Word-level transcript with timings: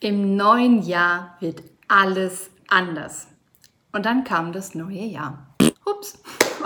Im 0.00 0.36
neuen 0.36 0.82
Jahr 0.82 1.36
wird 1.40 1.64
alles 1.88 2.50
anders. 2.68 3.26
Und 3.90 4.06
dann 4.06 4.22
kam 4.22 4.52
das 4.52 4.76
neue 4.76 5.02
Jahr. 5.02 5.48
Ups. 5.84 6.22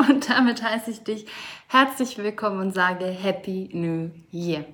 Und 0.06 0.28
damit 0.28 0.62
heiße 0.62 0.90
ich 0.90 1.02
dich 1.02 1.24
herzlich 1.66 2.18
willkommen 2.18 2.60
und 2.60 2.74
sage 2.74 3.06
Happy 3.06 3.70
New 3.72 4.10
Year. 4.30 4.66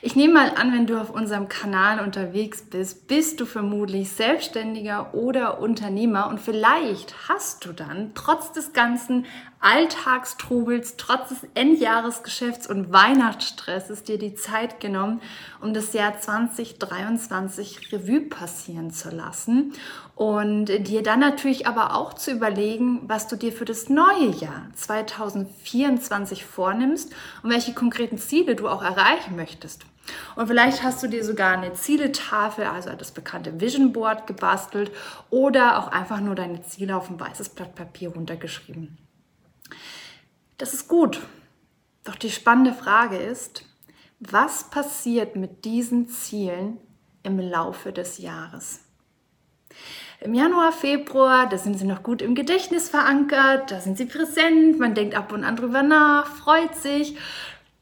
Ich 0.00 0.16
nehme 0.16 0.32
mal 0.32 0.52
an, 0.56 0.72
wenn 0.72 0.86
du 0.86 0.98
auf 0.98 1.10
unserem 1.10 1.48
Kanal 1.48 2.00
unterwegs 2.00 2.62
bist, 2.62 3.06
bist 3.06 3.38
du 3.38 3.44
vermutlich 3.44 4.10
Selbstständiger 4.10 5.12
oder 5.12 5.60
Unternehmer 5.60 6.28
und 6.28 6.40
vielleicht 6.40 7.28
hast 7.28 7.66
du 7.66 7.74
dann 7.74 8.12
trotz 8.14 8.50
des 8.52 8.72
ganzen 8.72 9.26
Alltagstrubels, 9.66 10.96
trotz 10.96 11.30
des 11.30 11.38
Endjahresgeschäfts 11.54 12.68
und 12.68 12.92
Weihnachtsstresses 12.92 14.04
dir 14.04 14.16
die 14.16 14.36
Zeit 14.36 14.78
genommen, 14.78 15.20
um 15.60 15.74
das 15.74 15.92
Jahr 15.92 16.20
2023 16.20 17.92
Revue 17.92 18.20
passieren 18.20 18.92
zu 18.92 19.10
lassen 19.10 19.72
und 20.14 20.66
dir 20.66 21.02
dann 21.02 21.18
natürlich 21.18 21.66
aber 21.66 21.96
auch 21.96 22.14
zu 22.14 22.30
überlegen, 22.30 23.00
was 23.08 23.26
du 23.26 23.34
dir 23.34 23.52
für 23.52 23.64
das 23.64 23.88
neue 23.88 24.28
Jahr 24.38 24.68
2024 24.76 26.44
vornimmst 26.44 27.12
und 27.42 27.50
welche 27.50 27.74
konkreten 27.74 28.18
Ziele 28.18 28.54
du 28.54 28.68
auch 28.68 28.84
erreichen 28.84 29.34
möchtest. 29.34 29.84
Und 30.36 30.46
vielleicht 30.46 30.84
hast 30.84 31.02
du 31.02 31.08
dir 31.08 31.24
sogar 31.24 31.58
eine 31.58 31.72
Zieletafel, 31.72 32.66
also 32.66 32.90
das 32.92 33.10
bekannte 33.10 33.60
Vision 33.60 33.92
Board 33.92 34.28
gebastelt 34.28 34.92
oder 35.28 35.80
auch 35.80 35.88
einfach 35.88 36.20
nur 36.20 36.36
deine 36.36 36.62
Ziele 36.62 36.96
auf 36.96 37.10
ein 37.10 37.18
weißes 37.18 37.48
Blatt 37.48 37.74
Papier 37.74 38.10
runtergeschrieben. 38.10 38.96
Das 40.58 40.74
ist 40.74 40.88
gut. 40.88 41.20
Doch 42.04 42.16
die 42.16 42.30
spannende 42.30 42.72
Frage 42.72 43.16
ist, 43.16 43.64
was 44.20 44.70
passiert 44.70 45.36
mit 45.36 45.64
diesen 45.64 46.08
Zielen 46.08 46.78
im 47.22 47.38
Laufe 47.38 47.92
des 47.92 48.18
Jahres? 48.18 48.80
Im 50.20 50.32
Januar, 50.32 50.72
Februar, 50.72 51.46
da 51.48 51.58
sind 51.58 51.78
sie 51.78 51.84
noch 51.84 52.02
gut 52.02 52.22
im 52.22 52.34
Gedächtnis 52.34 52.88
verankert, 52.88 53.70
da 53.70 53.80
sind 53.80 53.98
sie 53.98 54.06
präsent, 54.06 54.78
man 54.78 54.94
denkt 54.94 55.14
ab 55.14 55.32
und 55.32 55.44
an 55.44 55.56
drüber 55.56 55.82
nach, 55.82 56.26
freut 56.26 56.74
sich, 56.74 57.18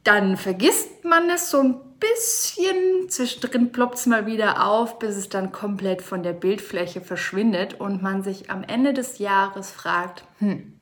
dann 0.02 0.36
vergisst 0.36 1.04
man 1.04 1.30
es 1.30 1.50
so 1.50 1.60
ein 1.60 1.80
bisschen, 2.00 3.08
zwischendrin 3.08 3.70
ploppt 3.70 3.98
es 3.98 4.06
mal 4.06 4.26
wieder 4.26 4.66
auf, 4.66 4.98
bis 4.98 5.16
es 5.16 5.28
dann 5.28 5.52
komplett 5.52 6.02
von 6.02 6.24
der 6.24 6.32
Bildfläche 6.32 7.00
verschwindet 7.00 7.80
und 7.80 8.02
man 8.02 8.22
sich 8.24 8.50
am 8.50 8.64
Ende 8.64 8.92
des 8.92 9.18
Jahres 9.18 9.70
fragt, 9.70 10.24
hm, 10.38 10.80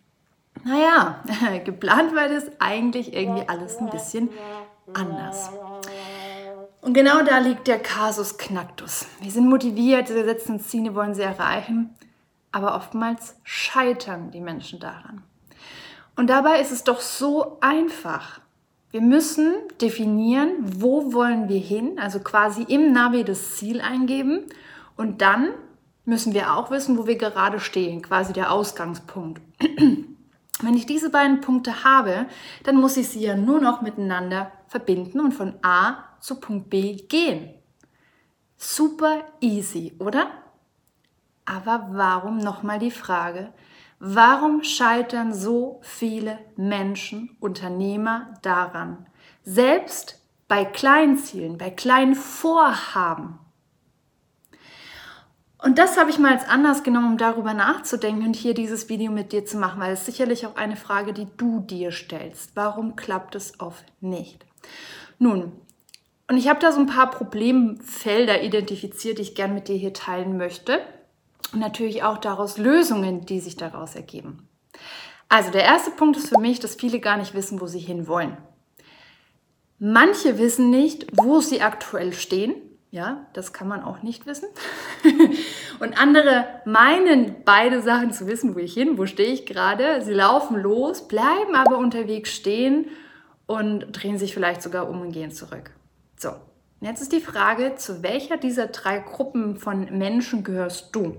naja, 0.64 1.22
geplant 1.64 2.14
war 2.14 2.28
das 2.28 2.44
eigentlich 2.58 3.14
irgendwie 3.14 3.48
alles 3.48 3.78
ein 3.78 3.90
bisschen 3.90 4.30
anders. 4.92 5.50
Und 6.80 6.94
genau 6.94 7.22
da 7.22 7.38
liegt 7.38 7.68
der 7.68 7.78
Kasus 7.78 8.38
Knacktus. 8.38 9.06
Wir 9.20 9.30
sind 9.30 9.48
motiviert, 9.48 10.08
wir 10.08 10.24
setzen 10.24 10.60
Ziele, 10.60 10.94
wollen 10.94 11.14
sie 11.14 11.22
erreichen, 11.22 11.94
aber 12.50 12.74
oftmals 12.74 13.36
scheitern 13.44 14.30
die 14.30 14.40
Menschen 14.40 14.80
daran. 14.80 15.22
Und 16.16 16.28
dabei 16.28 16.60
ist 16.60 16.72
es 16.72 16.84
doch 16.84 17.00
so 17.00 17.58
einfach. 17.60 18.40
Wir 18.90 19.00
müssen 19.00 19.54
definieren, 19.80 20.50
wo 20.60 21.14
wollen 21.14 21.48
wir 21.48 21.60
hin, 21.60 21.98
also 21.98 22.20
quasi 22.20 22.62
im 22.64 22.92
Navi 22.92 23.24
das 23.24 23.56
Ziel 23.56 23.80
eingeben 23.80 24.46
und 24.96 25.22
dann 25.22 25.48
müssen 26.04 26.34
wir 26.34 26.54
auch 26.54 26.70
wissen, 26.70 26.98
wo 26.98 27.06
wir 27.06 27.16
gerade 27.16 27.60
stehen, 27.60 28.02
quasi 28.02 28.32
der 28.32 28.52
Ausgangspunkt. 28.52 29.40
Wenn 30.62 30.74
ich 30.74 30.86
diese 30.86 31.10
beiden 31.10 31.40
Punkte 31.40 31.84
habe, 31.84 32.26
dann 32.64 32.76
muss 32.76 32.96
ich 32.96 33.08
sie 33.08 33.20
ja 33.20 33.36
nur 33.36 33.60
noch 33.60 33.82
miteinander 33.82 34.52
verbinden 34.68 35.20
und 35.20 35.32
von 35.32 35.54
A 35.62 36.04
zu 36.20 36.40
Punkt 36.40 36.70
B 36.70 36.96
gehen. 36.96 37.50
Super 38.56 39.24
easy, 39.40 39.94
oder? 39.98 40.30
Aber 41.44 41.88
warum 41.90 42.38
nochmal 42.38 42.78
die 42.78 42.92
Frage, 42.92 43.52
Warum 44.04 44.64
scheitern 44.64 45.32
so 45.32 45.78
viele 45.84 46.36
Menschen, 46.56 47.36
Unternehmer 47.38 48.34
daran? 48.42 49.06
Selbst 49.44 50.20
bei 50.48 50.64
kleinen 50.64 51.18
Zielen, 51.18 51.56
bei 51.56 51.70
kleinen 51.70 52.16
Vorhaben. 52.16 53.38
Und 55.62 55.78
das 55.78 55.96
habe 55.96 56.10
ich 56.10 56.18
mal 56.18 56.32
als 56.32 56.48
Anlass 56.48 56.82
genommen, 56.82 57.12
um 57.12 57.18
darüber 57.18 57.54
nachzudenken 57.54 58.26
und 58.26 58.34
hier 58.34 58.52
dieses 58.52 58.88
Video 58.88 59.12
mit 59.12 59.32
dir 59.32 59.44
zu 59.44 59.56
machen, 59.56 59.80
weil 59.80 59.92
es 59.92 60.04
sicherlich 60.04 60.44
auch 60.44 60.56
eine 60.56 60.74
Frage, 60.76 61.12
die 61.12 61.28
du 61.36 61.60
dir 61.60 61.92
stellst. 61.92 62.50
Warum 62.56 62.96
klappt 62.96 63.36
es 63.36 63.60
oft 63.60 63.84
nicht? 64.00 64.44
Nun, 65.20 65.52
und 66.28 66.36
ich 66.36 66.48
habe 66.48 66.58
da 66.58 66.72
so 66.72 66.80
ein 66.80 66.86
paar 66.86 67.10
Problemfelder 67.10 68.42
identifiziert, 68.42 69.18
die 69.18 69.22
ich 69.22 69.34
gern 69.36 69.54
mit 69.54 69.68
dir 69.68 69.76
hier 69.76 69.92
teilen 69.92 70.36
möchte 70.36 70.80
und 71.52 71.60
natürlich 71.60 72.02
auch 72.02 72.18
daraus 72.18 72.58
Lösungen, 72.58 73.24
die 73.26 73.38
sich 73.38 73.56
daraus 73.56 73.94
ergeben. 73.94 74.48
Also 75.28 75.52
der 75.52 75.62
erste 75.62 75.92
Punkt 75.92 76.16
ist 76.16 76.30
für 76.30 76.40
mich, 76.40 76.58
dass 76.58 76.74
viele 76.74 76.98
gar 76.98 77.16
nicht 77.16 77.34
wissen, 77.34 77.60
wo 77.60 77.66
sie 77.66 77.78
hinwollen. 77.78 78.36
Manche 79.78 80.38
wissen 80.38 80.70
nicht, 80.70 81.06
wo 81.12 81.40
sie 81.40 81.62
aktuell 81.62 82.12
stehen. 82.12 82.54
Ja, 82.92 83.26
das 83.32 83.54
kann 83.54 83.68
man 83.68 83.82
auch 83.82 84.02
nicht 84.02 84.26
wissen. 84.26 84.48
und 85.80 85.98
andere 85.98 86.44
meinen 86.66 87.36
beide 87.42 87.80
Sachen 87.80 88.12
zu 88.12 88.26
wissen, 88.26 88.54
wo 88.54 88.58
ich 88.58 88.74
hin, 88.74 88.98
wo 88.98 89.06
stehe 89.06 89.32
ich 89.32 89.46
gerade. 89.46 90.02
Sie 90.02 90.12
laufen 90.12 90.60
los, 90.60 91.08
bleiben 91.08 91.54
aber 91.54 91.78
unterwegs 91.78 92.34
stehen 92.34 92.90
und 93.46 93.86
drehen 93.92 94.18
sich 94.18 94.34
vielleicht 94.34 94.60
sogar 94.60 94.90
um 94.90 95.00
und 95.00 95.10
gehen 95.10 95.30
zurück. 95.30 95.70
So, 96.18 96.32
jetzt 96.82 97.00
ist 97.00 97.12
die 97.12 97.22
Frage, 97.22 97.76
zu 97.76 98.02
welcher 98.02 98.36
dieser 98.36 98.66
drei 98.66 98.98
Gruppen 98.98 99.56
von 99.56 99.96
Menschen 99.96 100.44
gehörst 100.44 100.94
du? 100.94 101.16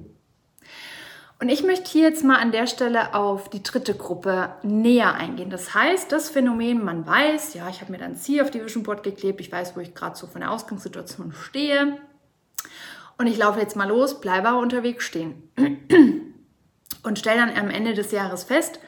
Und 1.44 1.50
ich 1.50 1.62
möchte 1.62 1.92
hier 1.92 2.04
jetzt 2.04 2.24
mal 2.24 2.38
an 2.38 2.54
der 2.54 2.68
Stelle 2.68 3.14
auf 3.14 3.50
die 3.50 3.62
dritte 3.62 3.96
Gruppe 3.96 4.56
näher 4.64 5.16
eingehen. 5.16 5.50
Das 5.50 5.76
heißt, 5.76 6.10
das 6.10 6.30
Phänomen, 6.30 6.82
man 6.86 7.06
weiß, 7.06 7.54
ja, 7.56 7.68
ich 7.68 7.82
habe 7.82 7.92
mir 7.92 7.98
dann 7.98 8.16
Ziel 8.16 8.42
auf 8.42 8.50
die 8.50 8.64
Vision 8.64 8.84
Board 8.84 9.04
geklebt, 9.04 9.42
ich 9.42 9.52
weiß, 9.52 9.76
wo 9.76 9.82
ich 9.82 9.94
gerade 9.94 10.16
so 10.16 10.26
von 10.26 10.40
der 10.40 10.52
Ausgangssituation 10.52 11.34
stehe. 11.34 11.98
Und 13.18 13.28
ich 13.28 13.38
laufe 13.38 13.60
jetzt 13.60 13.76
mal 13.76 13.90
los, 13.90 14.22
bleibe 14.22 14.48
aber 14.48 14.60
unterwegs 14.60 15.04
stehen. 15.04 15.52
Und 17.04 17.20
stelle 17.20 17.46
dann 17.46 17.58
am 17.58 17.70
Ende 17.70 17.94
des 17.94 18.14
Jahres 18.14 18.46
fest, 18.46 18.80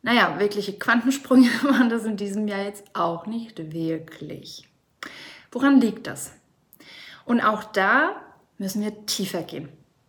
naja, 0.00 0.36
wirkliche 0.38 0.78
Quantensprünge 0.78 1.50
waren 1.64 1.90
das 1.90 2.06
in 2.06 2.16
diesem 2.16 2.48
Jahr 2.48 2.62
jetzt 2.62 2.86
auch 2.94 3.26
nicht 3.26 3.74
wirklich. 3.74 4.66
Woran 5.52 5.78
liegt 5.78 6.06
das? 6.06 6.32
Und 7.26 7.42
auch 7.42 7.64
da 7.64 8.16
müssen 8.56 8.82
wir 8.82 9.04
tiefer 9.04 9.42
gehen. 9.42 9.68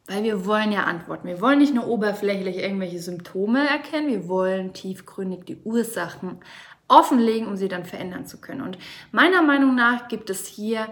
Weil 0.09 0.23
wir 0.23 0.47
wollen 0.47 0.71
ja 0.71 0.85
antworten. 0.85 1.27
Wir 1.27 1.39
wollen 1.39 1.59
nicht 1.59 1.75
nur 1.75 1.87
oberflächlich 1.87 2.57
irgendwelche 2.57 2.97
Symptome 2.97 3.69
erkennen, 3.69 4.07
wir 4.07 4.27
wollen 4.27 4.73
tiefgründig 4.73 5.45
die 5.45 5.57
Ursachen 5.57 6.39
offenlegen, 6.87 7.47
um 7.47 7.57
sie 7.57 7.67
dann 7.67 7.85
verändern 7.85 8.25
zu 8.25 8.41
können. 8.41 8.61
Und 8.61 8.79
meiner 9.11 9.43
Meinung 9.43 9.75
nach 9.75 10.07
gibt 10.07 10.31
es 10.31 10.47
hier 10.47 10.87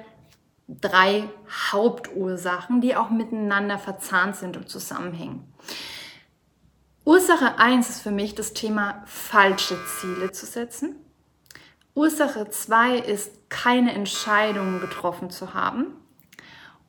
drei 0.68 1.24
Hauptursachen, 1.72 2.80
die 2.80 2.96
auch 2.96 3.10
miteinander 3.10 3.80
verzahnt 3.80 4.36
sind 4.36 4.56
und 4.56 4.70
zusammenhängen. 4.70 5.52
Ursache 7.04 7.58
1 7.58 7.90
ist 7.90 8.02
für 8.02 8.12
mich 8.12 8.36
das 8.36 8.54
Thema 8.54 9.02
falsche 9.08 9.78
Ziele 10.00 10.32
zu 10.32 10.46
setzen. 10.46 10.96
Ursache 11.96 12.52
2 12.52 13.00
ist 13.00 13.50
keine 13.50 13.94
Entscheidungen 13.94 14.80
getroffen 14.80 15.32
zu 15.32 15.56
haben. 15.56 15.88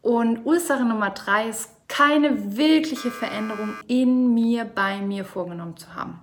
Und 0.02 0.44
Ursache 0.44 0.84
Nummer 0.84 1.08
3 1.08 1.48
ist 1.48 1.70
keine 1.88 2.56
wirkliche 2.56 3.10
Veränderung 3.10 3.74
in 3.86 4.34
mir, 4.34 4.64
bei 4.64 5.00
mir 5.00 5.24
vorgenommen 5.24 5.76
zu 5.76 5.94
haben. 5.94 6.20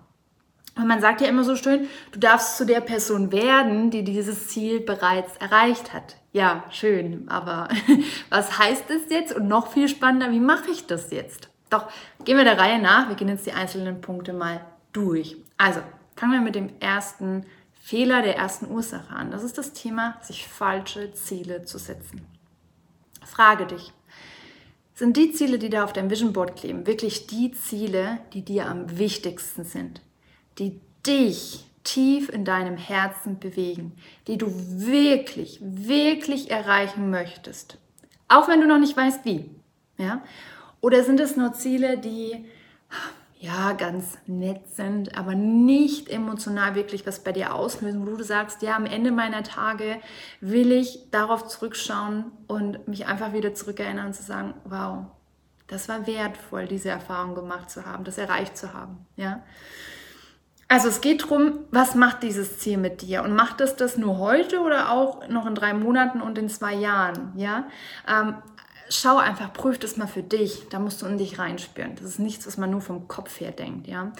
Und 0.76 0.88
man 0.88 1.00
sagt 1.00 1.22
ja 1.22 1.28
immer 1.28 1.44
so 1.44 1.56
schön, 1.56 1.88
du 2.12 2.20
darfst 2.20 2.58
zu 2.58 2.66
der 2.66 2.81
Person 2.81 3.31
werden, 3.31 3.92
die 3.92 4.04
dieses 4.04 4.50
Ziel 4.50 4.81
bereits 4.81 5.38
erreicht 5.38 5.94
hat. 5.94 6.18
Ja, 6.34 6.66
schön, 6.70 7.30
aber 7.30 7.70
was 8.30 8.59
heißt 8.59 8.86
das 8.90 9.09
jetzt? 9.09 9.34
Und 9.34 9.48
noch 9.48 9.72
viel 9.72 9.88
spannender, 9.88 10.31
wie 10.31 10.39
mache 10.39 10.69
ich 10.69 10.86
das 10.86 11.12
jetzt? 11.12 11.50
Doch, 11.69 11.89
gehen 12.25 12.38
wir 12.38 12.44
der 12.44 12.60
Reihe 12.60 12.81
nach. 12.81 13.07
Wir 13.07 13.16
gehen 13.16 13.30
jetzt 13.30 13.45
die 13.45 13.54
einzelnen 13.54 14.01
Punkte 14.01 14.34
mal 14.34 14.62
durch. 14.92 15.38
Also, 15.57 15.80
fangen 16.16 16.34
wir 16.34 16.42
mit 16.42 16.56
dem 16.56 16.69
ersten 16.80 17.45
Fehler 17.81 18.22
der 18.22 18.36
ersten 18.36 18.69
Ursache 18.69 19.16
an. 19.16 19.31
Das 19.31 19.44
ist 19.44 19.57
das 19.57 19.72
Thema, 19.72 20.18
sich 20.22 20.48
falsche 20.48 21.13
Ziele 21.13 21.63
zu 21.63 21.78
setzen. 21.78 22.25
Frage 23.25 23.66
dich, 23.66 23.94
sind 24.95 25.18
die 25.18 25.33
Ziele, 25.33 25.59
die 25.59 25.69
da 25.69 25.83
auf 25.83 25.94
deinem 25.94 26.09
Vision 26.09 26.33
Board 26.33 26.56
kleben, 26.56 26.88
wirklich 26.88 27.27
die 27.27 27.51
Ziele, 27.51 28.19
die 28.33 28.44
dir 28.44 28.68
am 28.68 28.97
wichtigsten 28.97 29.65
sind, 29.65 30.01
die 30.57 30.80
dich 31.06 31.65
tief 31.83 32.30
in 32.30 32.45
deinem 32.45 32.77
Herzen 32.77 33.38
bewegen, 33.38 33.92
die 34.27 34.38
du 34.38 34.47
wirklich, 34.50 35.59
wirklich 35.62 36.50
erreichen 36.50 37.09
möchtest, 37.12 37.77
auch 38.27 38.47
wenn 38.47 38.62
du 38.62 38.68
noch 38.68 38.80
nicht 38.80 38.97
weißt 38.97 39.24
wie, 39.25 39.50
ja? 39.97 40.24
Oder 40.81 41.03
sind 41.03 41.19
es 41.19 41.36
nur 41.36 41.53
Ziele, 41.53 41.98
die 41.98 42.45
ja, 43.45 43.74
ganz 43.74 44.18
nett 44.25 44.68
sind, 44.74 45.18
aber 45.18 45.36
nicht 45.36 46.09
emotional 46.09 46.74
wirklich 46.74 47.06
was 47.06 47.24
bei 47.24 47.31
dir 47.31 47.53
auslösen, 47.53 48.07
wo 48.07 48.15
du 48.15 48.24
sagst, 48.24 48.62
ja, 48.62 48.75
am 48.75 48.86
Ende 48.86 49.12
meiner 49.12 49.44
Tage 49.44 49.97
will 50.42 50.71
ich 50.71 51.12
darauf 51.12 51.47
zurückschauen 51.47 52.31
und 52.47 52.88
mich 52.88 53.06
einfach 53.06 53.33
wieder 53.33 53.53
zurückerinnern 53.53 54.07
und 54.07 54.13
zu 54.13 54.24
sagen, 54.24 54.56
wow, 54.63 55.06
das 55.68 55.88
war 55.89 56.07
wertvoll, 56.07 56.65
diese 56.68 56.89
Erfahrung 56.89 57.36
gemacht 57.36 57.69
zu 57.69 57.86
haben, 57.86 58.03
das 58.03 58.18
erreicht 58.18 58.57
zu 58.57 58.74
haben, 58.74 59.06
ja. 59.15 59.44
Also 60.68 60.88
es 60.88 61.00
geht 61.00 61.21
darum, 61.21 61.59
was 61.69 61.94
macht 61.94 62.24
dieses 62.24 62.57
Ziel 62.57 62.77
mit 62.77 63.03
dir 63.03 63.21
und 63.21 63.36
macht 63.36 63.62
es 63.62 63.75
das 63.75 63.98
nur 63.98 64.18
heute 64.18 64.62
oder 64.62 64.89
auch 64.89 65.27
noch 65.27 65.45
in 65.45 65.53
drei 65.53 65.75
Monaten 65.75 66.21
und 66.21 66.39
in 66.39 66.50
zwei 66.50 66.74
Jahren, 66.74 67.33
ja? 67.36 67.68
Ähm, 68.07 68.38
schau 68.90 69.18
einfach, 69.18 69.54
prüf 69.54 69.80
das 69.80 69.98
mal 69.98 70.08
für 70.08 70.24
dich. 70.24 70.68
Da 70.70 70.80
musst 70.80 71.02
du 71.02 71.06
in 71.06 71.18
dich 71.18 71.40
reinspüren. 71.40 71.96
Das 71.96 72.06
ist 72.06 72.20
nichts, 72.20 72.48
was 72.48 72.58
man 72.58 72.72
nur 72.72 72.82
vom 72.82 73.08
Kopf 73.08 73.40
her 73.40 73.52
denkt, 73.52 73.88
ja. 73.88 74.12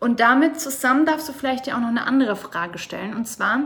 Und 0.00 0.20
damit 0.20 0.60
zusammen 0.60 1.06
darfst 1.06 1.28
du 1.28 1.32
vielleicht 1.32 1.66
dir 1.66 1.76
auch 1.76 1.80
noch 1.80 1.88
eine 1.88 2.06
andere 2.06 2.36
Frage 2.36 2.78
stellen. 2.78 3.14
Und 3.14 3.26
zwar, 3.26 3.60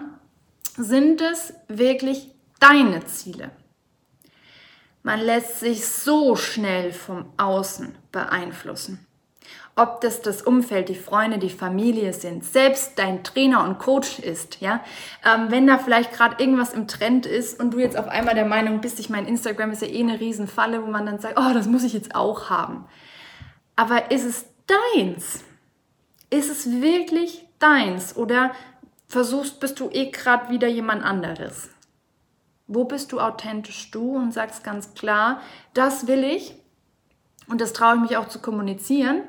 sind 0.76 1.20
es 1.20 1.54
wirklich 1.68 2.30
deine 2.60 3.04
Ziele? 3.04 3.50
Man 5.02 5.20
lässt 5.20 5.60
sich 5.60 5.86
so 5.86 6.36
schnell 6.36 6.92
vom 6.92 7.32
Außen 7.36 7.96
beeinflussen 8.12 9.06
ob 9.74 10.02
das 10.02 10.20
das 10.20 10.42
Umfeld, 10.42 10.90
die 10.90 10.94
Freunde, 10.94 11.38
die 11.38 11.48
Familie 11.48 12.12
sind, 12.12 12.44
selbst 12.44 12.98
dein 12.98 13.24
Trainer 13.24 13.64
und 13.64 13.78
Coach 13.78 14.18
ist, 14.18 14.60
ja, 14.60 14.84
ähm, 15.24 15.46
wenn 15.48 15.66
da 15.66 15.78
vielleicht 15.78 16.12
gerade 16.12 16.42
irgendwas 16.42 16.74
im 16.74 16.88
Trend 16.88 17.24
ist 17.24 17.58
und 17.58 17.72
du 17.72 17.78
jetzt 17.78 17.96
auf 17.96 18.08
einmal 18.08 18.34
der 18.34 18.44
Meinung 18.44 18.80
bist, 18.82 19.00
ich 19.00 19.08
mein 19.08 19.26
Instagram 19.26 19.70
ist 19.70 19.80
ja 19.82 19.88
eh 19.88 20.00
eine 20.00 20.20
Riesenfalle, 20.20 20.82
wo 20.82 20.90
man 20.90 21.06
dann 21.06 21.20
sagt, 21.20 21.38
oh, 21.38 21.54
das 21.54 21.66
muss 21.66 21.84
ich 21.84 21.94
jetzt 21.94 22.14
auch 22.14 22.50
haben. 22.50 22.84
Aber 23.74 24.10
ist 24.10 24.24
es 24.24 24.44
deins? 24.66 25.42
Ist 26.28 26.50
es 26.50 26.82
wirklich 26.82 27.46
deins? 27.58 28.14
Oder 28.16 28.52
versuchst, 29.06 29.58
bist 29.58 29.80
du 29.80 29.88
eh 29.90 30.10
gerade 30.10 30.50
wieder 30.50 30.68
jemand 30.68 31.02
anderes? 31.02 31.70
Wo 32.66 32.84
bist 32.84 33.12
du 33.12 33.20
authentisch 33.20 33.90
du 33.90 34.16
und 34.16 34.32
sagst 34.32 34.64
ganz 34.64 34.92
klar, 34.92 35.40
das 35.72 36.06
will 36.06 36.24
ich 36.24 36.54
und 37.48 37.62
das 37.62 37.72
traue 37.72 37.94
ich 37.96 38.00
mich 38.02 38.16
auch 38.18 38.28
zu 38.28 38.38
kommunizieren 38.38 39.22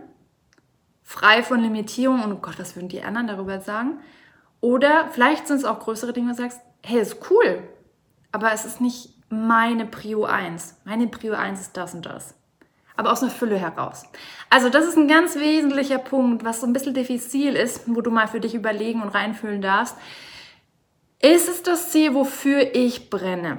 frei 1.03 1.43
von 1.43 1.59
Limitierungen 1.59 2.23
und 2.23 2.33
oh 2.33 2.39
Gott, 2.41 2.59
was 2.59 2.75
würden 2.75 2.89
die 2.89 3.03
anderen 3.03 3.27
darüber 3.27 3.59
sagen? 3.59 3.99
Oder 4.61 5.09
vielleicht 5.11 5.47
sind 5.47 5.57
es 5.57 5.65
auch 5.65 5.79
größere 5.79 6.13
Dinge, 6.13 6.27
wo 6.27 6.31
du 6.31 6.37
sagst, 6.37 6.61
hey, 6.81 7.01
ist 7.01 7.29
cool, 7.29 7.63
aber 8.31 8.53
es 8.53 8.65
ist 8.65 8.81
nicht 8.81 9.09
meine 9.29 9.85
Prio 9.85 10.25
1. 10.25 10.81
Meine 10.85 11.07
Prio 11.07 11.33
1 11.33 11.59
ist 11.59 11.77
das 11.77 11.93
und 11.93 12.05
das. 12.05 12.35
Aber 12.95 13.11
aus 13.11 13.21
einer 13.21 13.31
Fülle 13.31 13.57
heraus. 13.57 14.03
Also 14.49 14.69
das 14.69 14.85
ist 14.85 14.97
ein 14.97 15.07
ganz 15.07 15.35
wesentlicher 15.35 15.97
Punkt, 15.97 16.45
was 16.45 16.61
so 16.61 16.67
ein 16.67 16.73
bisschen 16.73 16.93
diffizil 16.93 17.55
ist, 17.55 17.81
wo 17.87 18.01
du 18.01 18.11
mal 18.11 18.27
für 18.27 18.39
dich 18.39 18.53
überlegen 18.53 19.01
und 19.01 19.09
reinfühlen 19.09 19.61
darfst. 19.61 19.97
Ist 21.19 21.49
es 21.49 21.63
das 21.63 21.91
Ziel, 21.91 22.13
wofür 22.13 22.75
ich 22.75 23.09
brenne? 23.09 23.57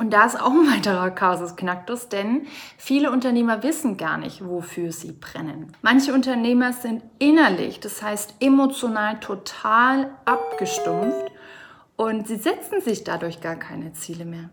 Und 0.00 0.14
da 0.14 0.24
ist 0.24 0.40
auch 0.40 0.50
ein 0.50 0.66
weiterer 0.66 1.10
Kasus 1.10 1.56
Knacktus, 1.56 2.08
denn 2.08 2.46
viele 2.78 3.12
Unternehmer 3.12 3.62
wissen 3.62 3.98
gar 3.98 4.16
nicht, 4.16 4.42
wofür 4.42 4.92
sie 4.92 5.12
brennen. 5.12 5.76
Manche 5.82 6.14
Unternehmer 6.14 6.72
sind 6.72 7.02
innerlich, 7.18 7.80
das 7.80 8.02
heißt 8.02 8.36
emotional 8.40 9.20
total 9.20 10.10
abgestumpft 10.24 11.30
und 11.96 12.26
sie 12.26 12.36
setzen 12.36 12.80
sich 12.80 13.04
dadurch 13.04 13.42
gar 13.42 13.56
keine 13.56 13.92
Ziele 13.92 14.24
mehr. 14.24 14.48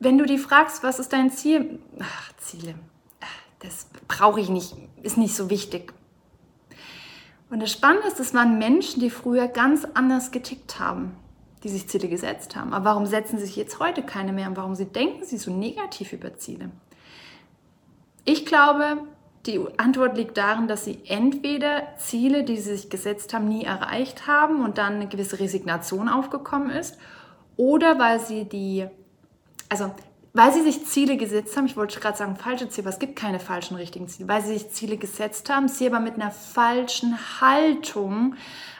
Wenn 0.00 0.16
du 0.16 0.24
die 0.24 0.38
fragst, 0.38 0.82
was 0.82 0.98
ist 0.98 1.12
dein 1.12 1.30
Ziel? 1.30 1.78
Ach, 2.00 2.32
Ziele. 2.38 2.74
Das 3.58 3.88
brauche 4.08 4.40
ich 4.40 4.48
nicht, 4.48 4.74
ist 5.02 5.18
nicht 5.18 5.36
so 5.36 5.50
wichtig. 5.50 5.92
Und 7.50 7.60
das 7.60 7.70
Spannende 7.70 8.08
ist, 8.08 8.18
das 8.18 8.32
waren 8.32 8.56
Menschen, 8.56 9.00
die 9.00 9.10
früher 9.10 9.48
ganz 9.48 9.86
anders 9.92 10.30
getickt 10.30 10.80
haben 10.80 11.14
die 11.62 11.68
sich 11.68 11.88
Ziele 11.88 12.08
gesetzt 12.08 12.56
haben. 12.56 12.72
Aber 12.72 12.84
warum 12.84 13.06
setzen 13.06 13.38
sich 13.38 13.56
jetzt 13.56 13.78
heute 13.78 14.02
keine 14.02 14.32
mehr 14.32 14.48
und 14.48 14.56
warum 14.56 14.74
sie 14.74 14.86
denken 14.86 15.24
sie 15.24 15.38
so 15.38 15.52
negativ 15.52 16.12
über 16.12 16.36
Ziele? 16.36 16.70
Ich 18.24 18.46
glaube, 18.46 18.98
die 19.46 19.60
Antwort 19.76 20.16
liegt 20.16 20.36
darin, 20.36 20.68
dass 20.68 20.84
sie 20.84 21.00
entweder 21.06 21.96
Ziele, 21.98 22.44
die 22.44 22.56
sie 22.56 22.76
sich 22.76 22.90
gesetzt 22.90 23.34
haben, 23.34 23.48
nie 23.48 23.64
erreicht 23.64 24.26
haben 24.26 24.64
und 24.64 24.78
dann 24.78 24.94
eine 24.94 25.08
gewisse 25.08 25.40
Resignation 25.40 26.08
aufgekommen 26.08 26.70
ist, 26.70 26.96
oder 27.56 27.98
weil 27.98 28.20
sie 28.20 28.44
die, 28.44 28.86
also 29.68 29.92
weil 30.32 30.52
sie 30.52 30.62
sich 30.62 30.86
Ziele 30.86 31.16
gesetzt 31.16 31.56
haben, 31.56 31.66
ich 31.66 31.76
wollte 31.76 32.00
gerade 32.00 32.16
sagen 32.16 32.36
falsche 32.36 32.68
Ziele, 32.68 32.86
aber 32.86 32.94
es 32.94 32.98
gibt 32.98 33.16
keine 33.16 33.38
falschen 33.38 33.76
richtigen 33.76 34.08
Ziele, 34.08 34.28
weil 34.28 34.42
sie 34.42 34.54
sich 34.54 34.70
Ziele 34.70 34.96
gesetzt 34.96 35.50
haben, 35.50 35.68
sie 35.68 35.86
aber 35.86 36.00
mit 36.00 36.14
einer 36.14 36.30
falschen 36.30 37.18
Haltung 37.40 38.36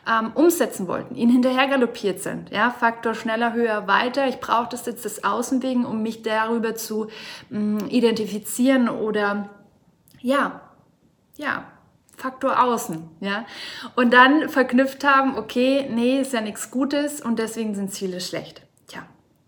ähm, 0.06 0.32
umsetzen 0.34 0.88
wollten, 0.88 1.14
ihnen 1.14 1.32
hinterher 1.32 1.68
galoppiert 1.68 2.20
sind. 2.20 2.50
Ja, 2.50 2.70
Faktor 2.70 3.14
schneller, 3.14 3.52
höher, 3.52 3.86
weiter. 3.86 4.26
Ich 4.26 4.40
brauche 4.40 4.68
das 4.70 4.86
jetzt 4.86 5.04
des 5.04 5.24
Außenwegen, 5.24 5.84
um 5.84 6.02
mich 6.02 6.22
darüber 6.22 6.74
zu 6.74 7.08
mh, 7.50 7.84
mm, 7.84 7.88
identifizieren 7.88 8.88
oder 8.88 9.50
ja, 10.20 10.60
ja, 11.36 11.66
Faktor 12.16 12.62
außen, 12.62 13.08
ja. 13.20 13.46
Und 13.96 14.12
dann 14.12 14.48
verknüpft 14.48 15.02
haben, 15.04 15.36
okay, 15.36 15.88
nee, 15.90 16.20
ist 16.20 16.32
ja 16.32 16.40
nichts 16.40 16.70
Gutes 16.70 17.20
und 17.20 17.38
deswegen 17.38 17.74
sind 17.74 17.92
Ziele 17.92 18.20
schlecht. 18.20 18.62
Tja, 18.86 19.02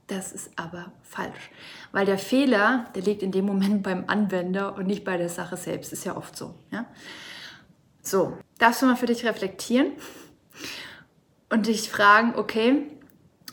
das 0.06 0.32
ist 0.32 0.50
aber 0.56 0.92
falsch. 1.02 1.50
Weil 1.92 2.06
der 2.06 2.18
Fehler, 2.18 2.86
der 2.94 3.02
liegt 3.02 3.22
in 3.22 3.30
dem 3.30 3.44
Moment 3.44 3.82
beim 3.82 4.04
Anwender 4.08 4.76
und 4.76 4.86
nicht 4.86 5.04
bei 5.04 5.16
der 5.16 5.28
Sache 5.28 5.56
selbst. 5.56 5.92
Ist 5.92 6.04
ja 6.04 6.16
oft 6.16 6.36
so, 6.36 6.54
ja. 6.70 6.86
So, 8.02 8.36
darfst 8.58 8.82
du 8.82 8.86
mal 8.86 8.96
für 8.96 9.06
dich 9.06 9.24
reflektieren? 9.24 9.92
Und 11.50 11.66
dich 11.66 11.90
fragen, 11.90 12.34
okay, 12.36 12.82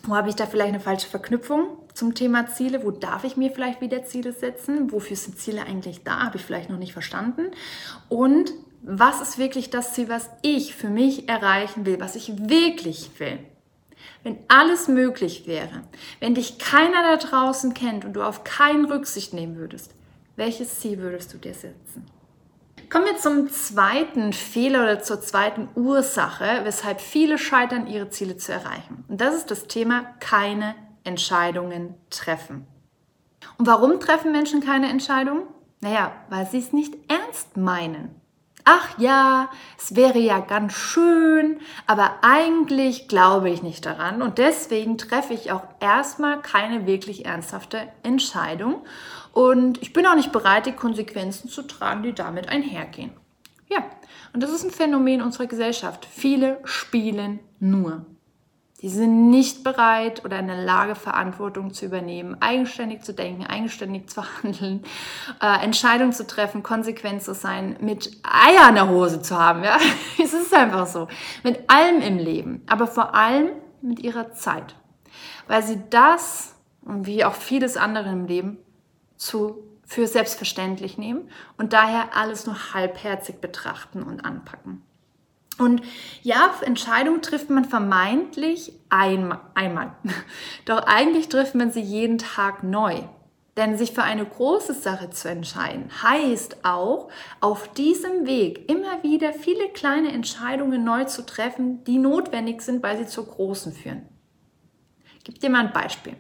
wo 0.04 0.16
habe 0.16 0.30
ich 0.30 0.36
da 0.36 0.46
vielleicht 0.46 0.70
eine 0.70 0.80
falsche 0.80 1.08
Verknüpfung 1.08 1.78
zum 1.94 2.16
Thema 2.16 2.48
Ziele? 2.48 2.84
Wo 2.84 2.92
darf 2.92 3.24
ich 3.24 3.38
mir 3.38 3.52
vielleicht 3.52 3.82
wieder 3.82 4.04
Ziele 4.04 4.34
setzen? 4.34 4.92
Wofür 4.92 5.16
sind 5.16 5.38
Ziele 5.38 5.64
eigentlich 5.64 6.04
da? 6.04 6.24
Habe 6.24 6.38
ich 6.38 6.44
vielleicht 6.44 6.70
noch 6.70 6.80
nicht 6.80 6.94
verstanden? 6.94 7.52
Und 8.10 8.52
was 8.82 9.22
ist 9.22 9.38
wirklich 9.38 9.70
das 9.70 9.94
Ziel, 9.94 10.10
was 10.10 10.30
ich 10.42 10.76
für 10.76 10.90
mich 10.90 11.30
erreichen 11.30 11.86
will, 11.86 12.00
was 12.00 12.16
ich 12.16 12.50
wirklich 12.50 13.12
will? 13.20 13.40
Wenn 14.24 14.38
alles 14.48 14.88
möglich 14.88 15.46
wäre, 15.46 15.84
wenn 16.20 16.34
dich 16.34 16.58
keiner 16.58 17.04
da 17.04 17.18
draußen 17.18 17.74
kennt 17.74 18.06
und 18.06 18.14
du 18.14 18.24
auf 18.24 18.44
keinen 18.44 18.86
Rücksicht 18.86 19.34
nehmen 19.34 19.58
würdest, 19.58 19.94
welches 20.36 20.80
Ziel 20.80 20.98
würdest 21.00 21.34
du 21.34 21.38
dir 21.38 21.54
setzen? 21.54 22.06
Kommen 22.92 23.06
wir 23.06 23.18
zum 23.18 23.50
zweiten 23.50 24.34
Fehler 24.34 24.84
oder 24.84 25.02
zur 25.02 25.22
zweiten 25.22 25.70
Ursache, 25.76 26.66
weshalb 26.66 27.00
viele 27.00 27.38
scheitern, 27.38 27.88
ihre 27.88 28.10
Ziele 28.10 28.36
zu 28.36 28.52
erreichen. 28.52 29.06
Und 29.08 29.22
das 29.22 29.34
ist 29.34 29.50
das 29.50 29.68
Thema 29.68 30.04
keine 30.20 30.76
Entscheidungen 31.06 31.96
treffen. 32.10 32.68
Und 33.58 33.66
warum 33.66 34.02
treffen 34.02 34.34
Menschen 34.34 34.60
keine 34.60 34.90
Entscheidungen? 34.90 35.44
Naja, 35.80 36.12
weil 36.28 36.46
sie 36.48 36.60
es 36.60 36.74
nicht 36.74 36.94
ernst 37.10 37.56
meinen. 37.56 38.21
Ach 38.64 38.98
ja, 38.98 39.50
es 39.78 39.96
wäre 39.96 40.20
ja 40.20 40.40
ganz 40.40 40.74
schön, 40.74 41.60
aber 41.88 42.16
eigentlich 42.22 43.08
glaube 43.08 43.50
ich 43.50 43.64
nicht 43.64 43.86
daran 43.86 44.22
und 44.22 44.38
deswegen 44.38 44.98
treffe 44.98 45.34
ich 45.34 45.52
auch 45.52 45.64
erstmal 45.80 46.42
keine 46.42 46.86
wirklich 46.86 47.26
ernsthafte 47.26 47.88
Entscheidung 48.04 48.84
und 49.34 49.82
ich 49.82 49.94
bin 49.94 50.06
auch 50.06 50.16
nicht 50.16 50.32
bereit, 50.32 50.66
die 50.66 50.74
Konsequenzen 50.74 51.50
zu 51.50 51.64
tragen, 51.64 52.04
die 52.04 52.14
damit 52.14 52.50
einhergehen. 52.50 53.12
Ja, 53.70 53.84
und 54.34 54.44
das 54.44 54.52
ist 54.52 54.64
ein 54.64 54.72
Phänomen 54.72 55.22
unserer 55.22 55.48
Gesellschaft. 55.48 56.06
Viele 56.06 56.60
spielen 56.66 57.40
nur. 57.60 58.06
Die 58.82 58.90
sind 58.90 59.30
nicht 59.30 59.64
bereit 59.64 60.26
oder 60.26 60.40
in 60.40 60.48
der 60.48 60.64
Lage, 60.64 60.96
Verantwortung 60.96 61.72
zu 61.72 61.86
übernehmen, 61.86 62.36
eigenständig 62.42 63.04
zu 63.04 63.14
denken, 63.14 63.46
eigenständig 63.46 64.10
zu 64.10 64.24
handeln, 64.44 64.84
äh, 65.40 65.64
Entscheidungen 65.64 66.14
zu 66.14 66.26
treffen, 66.26 66.64
konsequent 66.64 67.22
zu 67.22 67.36
sein, 67.36 67.78
mit 67.80 68.18
Eier 68.24 68.70
in 68.70 68.76
der 68.76 68.90
Hose 68.90 69.22
zu 69.22 69.38
haben. 69.38 69.64
Ja? 69.64 69.78
es 70.24 70.34
ist 70.34 70.54
einfach 70.54 70.88
so. 70.88 71.08
Mit 71.44 71.70
allem 71.70 72.02
im 72.02 72.18
Leben, 72.18 72.64
aber 72.68 72.88
vor 72.88 73.14
allem 73.14 73.52
mit 73.82 74.00
ihrer 74.00 74.34
Zeit. 74.34 74.76
Weil 75.48 75.62
sie 75.62 75.82
das, 75.92 76.56
wie 76.82 77.24
auch 77.24 77.34
vieles 77.36 77.78
andere 77.78 78.10
im 78.10 78.26
Leben, 78.26 78.58
zu, 79.16 79.64
für 79.86 80.08
selbstverständlich 80.08 80.98
nehmen 80.98 81.30
und 81.58 81.74
daher 81.74 82.16
alles 82.16 82.48
nur 82.48 82.74
halbherzig 82.74 83.42
betrachten 83.42 84.02
und 84.02 84.26
anpacken. 84.26 84.82
Und 85.62 85.84
ja, 86.24 86.56
Entscheidungen 86.62 87.22
trifft 87.22 87.52
man 87.52 87.66
vermeintlich 87.66 88.74
einmal, 88.90 89.42
einmal. 89.54 89.92
Doch 90.66 90.80
eigentlich 90.88 91.30
trifft 91.30 91.54
man 91.54 91.72
sie 91.72 91.82
jeden 91.82 92.18
Tag 92.18 92.64
neu. 92.64 93.04
Denn 93.58 93.78
sich 93.78 93.92
für 93.92 94.02
eine 94.02 94.26
große 94.26 94.74
Sache 94.74 95.12
zu 95.12 95.30
entscheiden, 95.30 95.92
heißt 96.02 96.66
auch, 96.66 97.10
auf 97.42 97.72
diesem 97.74 98.26
Weg 98.26 98.72
immer 98.72 99.04
wieder 99.04 99.34
viele 99.34 99.70
kleine 99.70 100.12
Entscheidungen 100.12 100.84
neu 100.84 101.04
zu 101.04 101.26
treffen, 101.26 101.84
die 101.84 102.00
notwendig 102.00 102.64
sind, 102.64 102.82
weil 102.82 102.98
sie 102.98 103.06
zur 103.06 103.28
großen 103.28 103.74
führen. 103.74 104.08
Ich 105.20 105.26
gebe 105.26 105.38
dir 105.38 105.50
mal 105.52 105.68
ein 105.68 105.74
Beispiel. 105.74 106.16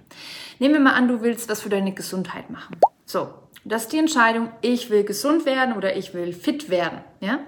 Nehmen 0.59 0.75
wir 0.75 0.81
mal 0.81 0.93
an, 0.93 1.07
du 1.07 1.21
willst 1.21 1.49
was 1.49 1.61
für 1.61 1.69
deine 1.69 1.93
Gesundheit 1.93 2.51
machen. 2.51 2.77
So, 3.05 3.29
Das 3.63 3.83
ist 3.83 3.93
die 3.93 3.97
Entscheidung, 3.97 4.51
ich 4.61 4.91
will 4.91 5.03
gesund 5.03 5.45
werden 5.45 5.75
oder 5.75 5.95
ich 5.95 6.13
will 6.13 6.33
fit 6.33 6.69
werden. 6.69 6.99
Ja? 7.21 7.39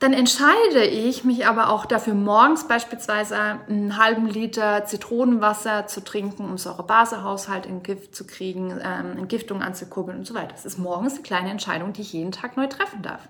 Dann 0.00 0.12
entscheide 0.12 0.84
ich 0.84 1.24
mich 1.24 1.46
aber 1.46 1.70
auch 1.70 1.86
dafür, 1.86 2.14
morgens 2.14 2.66
beispielsweise 2.66 3.36
einen 3.68 3.96
halben 3.96 4.26
Liter 4.26 4.84
Zitronenwasser 4.84 5.86
zu 5.86 6.02
trinken, 6.02 6.44
um 6.44 6.58
Säurebasehaushalt 6.58 7.64
in 7.64 7.82
Gift 7.82 8.14
zu 8.14 8.26
kriegen, 8.26 8.80
ähm, 8.82 9.18
Entgiftung 9.18 9.62
anzukurbeln 9.62 10.18
und 10.18 10.26
so 10.26 10.34
weiter. 10.34 10.52
Das 10.52 10.66
ist 10.66 10.78
morgens 10.78 11.14
eine 11.14 11.22
kleine 11.22 11.50
Entscheidung, 11.50 11.92
die 11.92 12.02
ich 12.02 12.12
jeden 12.12 12.32
Tag 12.32 12.56
neu 12.56 12.66
treffen 12.66 13.02
darf. 13.02 13.28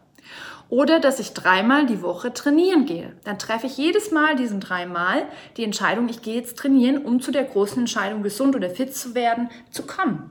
Oder 0.70 0.98
dass 0.98 1.20
ich 1.20 1.34
dreimal 1.34 1.84
die 1.84 2.00
Woche 2.02 2.32
trainieren 2.32 2.86
gehe. 2.86 3.12
Dann 3.24 3.38
treffe 3.38 3.66
ich 3.66 3.76
jedes 3.76 4.10
Mal 4.10 4.34
diesen 4.34 4.60
dreimal 4.60 5.26
die 5.58 5.64
Entscheidung, 5.64 6.08
ich 6.08 6.22
gehe 6.22 6.36
jetzt 6.36 6.58
trainieren, 6.58 7.04
um 7.04 7.20
zu 7.20 7.30
der 7.30 7.44
großen 7.44 7.80
Entscheidung, 7.80 8.22
gesund 8.22 8.56
oder 8.56 8.70
fit 8.70 8.96
zu 8.96 9.14
werden, 9.14 9.50
zu 9.70 9.86
kommen. 9.86 10.30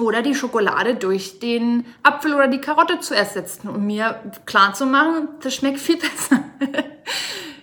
Oder 0.00 0.22
die 0.22 0.34
Schokolade 0.34 0.94
durch 0.94 1.40
den 1.40 1.84
Apfel 2.02 2.34
oder 2.34 2.48
die 2.48 2.60
Karotte 2.60 3.00
zu 3.00 3.14
ersetzen, 3.14 3.68
um 3.68 3.86
mir 3.86 4.20
klar 4.46 4.72
zu 4.72 4.86
machen, 4.86 5.28
das 5.42 5.54
schmeckt 5.54 5.78
viel 5.78 5.96
besser. 5.98 6.42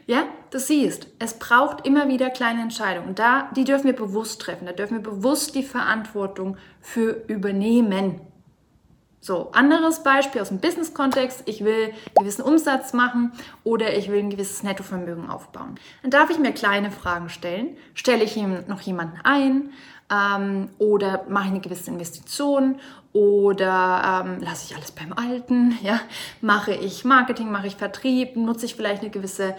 ja, 0.06 0.24
du 0.51 0.60
siehst, 0.60 1.08
es 1.20 1.39
braucht 1.39 1.86
immer 1.86 2.08
wieder 2.08 2.29
kleine 2.29 2.62
Entscheidungen. 2.62 3.15
Da, 3.15 3.50
die 3.56 3.63
dürfen 3.63 3.86
wir 3.86 3.96
bewusst 3.96 4.39
treffen. 4.41 4.67
Da 4.67 4.74
dürfen 4.74 4.98
wir 4.98 5.03
bewusst 5.03 5.56
die 5.56 5.63
Verantwortung 5.63 6.58
für 6.79 7.24
übernehmen. 7.27 8.22
So, 9.20 9.51
anderes 9.51 10.03
Beispiel 10.03 10.41
aus 10.41 10.50
dem 10.50 10.60
Business-Kontext. 10.60 11.44
Ich 11.48 11.65
will 11.65 11.86
einen 11.86 12.15
gewissen 12.20 12.44
Umsatz 12.44 12.94
machen 12.94 13.34
oder 13.63 13.98
ich 13.98 14.10
will 14.10 14.20
ein 14.20 14.29
gewisses 14.29 14.63
Nettovermögen 14.63 15.29
aufbauen. 15.29 15.75
Dann 16.03 16.12
darf 16.12 16.29
ich 16.29 16.38
mir 16.38 16.53
kleine 16.53 16.91
Fragen 16.91 17.29
stellen. 17.29 17.75
Stelle 17.94 18.24
ich 18.24 18.38
ihm 18.38 18.63
noch 18.67 18.82
jemanden 18.82 19.20
ein? 19.24 19.72
Ähm, 20.12 20.70
oder 20.78 21.26
mache 21.28 21.46
ich 21.46 21.52
eine 21.52 21.60
gewisse 21.60 21.92
Investition? 21.92 22.80
Oder 23.14 24.24
ähm, 24.26 24.42
lasse 24.42 24.66
ich 24.70 24.76
alles 24.76 24.92
beim 24.92 25.14
Alten? 25.14 25.78
Ja? 25.84 26.00
Mache 26.42 26.74
ich 26.74 27.04
Marketing? 27.06 27.52
Mache 27.52 27.68
ich 27.68 27.76
Vertrieb? 27.76 28.36
Nutze 28.36 28.66
ich 28.66 28.76
vielleicht 28.76 29.02
eine 29.02 29.12
gewisse 29.12 29.56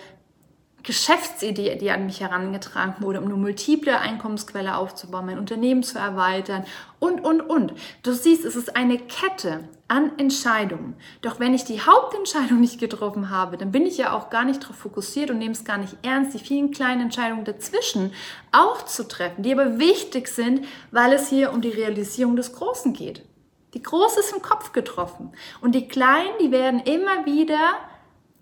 Geschäftsidee, 0.89 1.77
die 1.77 1.91
an 1.91 2.07
mich 2.07 2.23
herangetragen 2.23 2.95
wurde, 3.01 3.21
um 3.21 3.27
eine 3.27 3.35
multiple 3.35 4.01
Einkommensquelle 4.01 4.75
aufzubauen, 4.75 5.27
mein 5.27 5.39
Unternehmen 5.39 5.83
zu 5.83 5.99
erweitern 5.99 6.65
und, 6.99 7.23
und, 7.23 7.43
und. 7.43 7.75
Du 8.03 8.15
siehst, 8.15 8.47
es 8.47 8.57
ist 8.57 8.75
eine 8.75 8.97
Kette 8.97 9.69
an 9.87 10.13
Entscheidungen. 10.19 10.95
Doch 11.21 11.41
wenn 11.41 11.53
ich 11.53 11.67
die 11.67 11.83
Hauptentscheidung 11.83 12.59
nicht 12.59 12.81
getroffen 12.81 13.29
habe, 13.29 13.59
dann 13.59 13.71
bin 13.71 13.85
ich 13.85 13.99
ja 13.99 14.17
auch 14.17 14.31
gar 14.31 14.47
nicht 14.47 14.63
darauf 14.63 14.77
fokussiert 14.77 15.31
und 15.31 15.37
nehme 15.37 15.53
es 15.53 15.67
gar 15.67 15.77
nicht 15.77 15.95
ernst, 16.01 16.33
die 16.33 16.39
vielen 16.39 16.71
kleinen 16.71 17.03
Entscheidungen 17.03 17.45
dazwischen 17.45 18.15
auch 18.51 18.83
zu 18.87 19.07
treffen, 19.07 19.43
die 19.43 19.53
aber 19.53 19.79
wichtig 19.79 20.29
sind, 20.29 20.65
weil 20.91 21.13
es 21.13 21.29
hier 21.29 21.53
um 21.53 21.61
die 21.61 21.69
Realisierung 21.69 22.35
des 22.35 22.55
Großen 22.55 22.95
geht. 22.95 23.27
Die 23.75 23.83
Große 23.83 24.21
ist 24.21 24.33
im 24.33 24.41
Kopf 24.41 24.73
getroffen 24.73 25.33
und 25.61 25.75
die 25.75 25.87
Kleinen, 25.87 26.33
die 26.41 26.51
werden 26.51 26.81
immer 26.81 27.27
wieder 27.27 27.77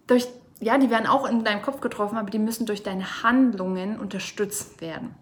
durch 0.06 0.28
ja, 0.60 0.78
die 0.78 0.90
werden 0.90 1.06
auch 1.06 1.28
in 1.28 1.44
deinem 1.44 1.62
Kopf 1.62 1.80
getroffen, 1.80 2.16
aber 2.16 2.30
die 2.30 2.38
müssen 2.38 2.66
durch 2.66 2.82
deine 2.82 3.22
Handlungen 3.22 3.98
unterstützt 3.98 4.80
werden. 4.80 5.14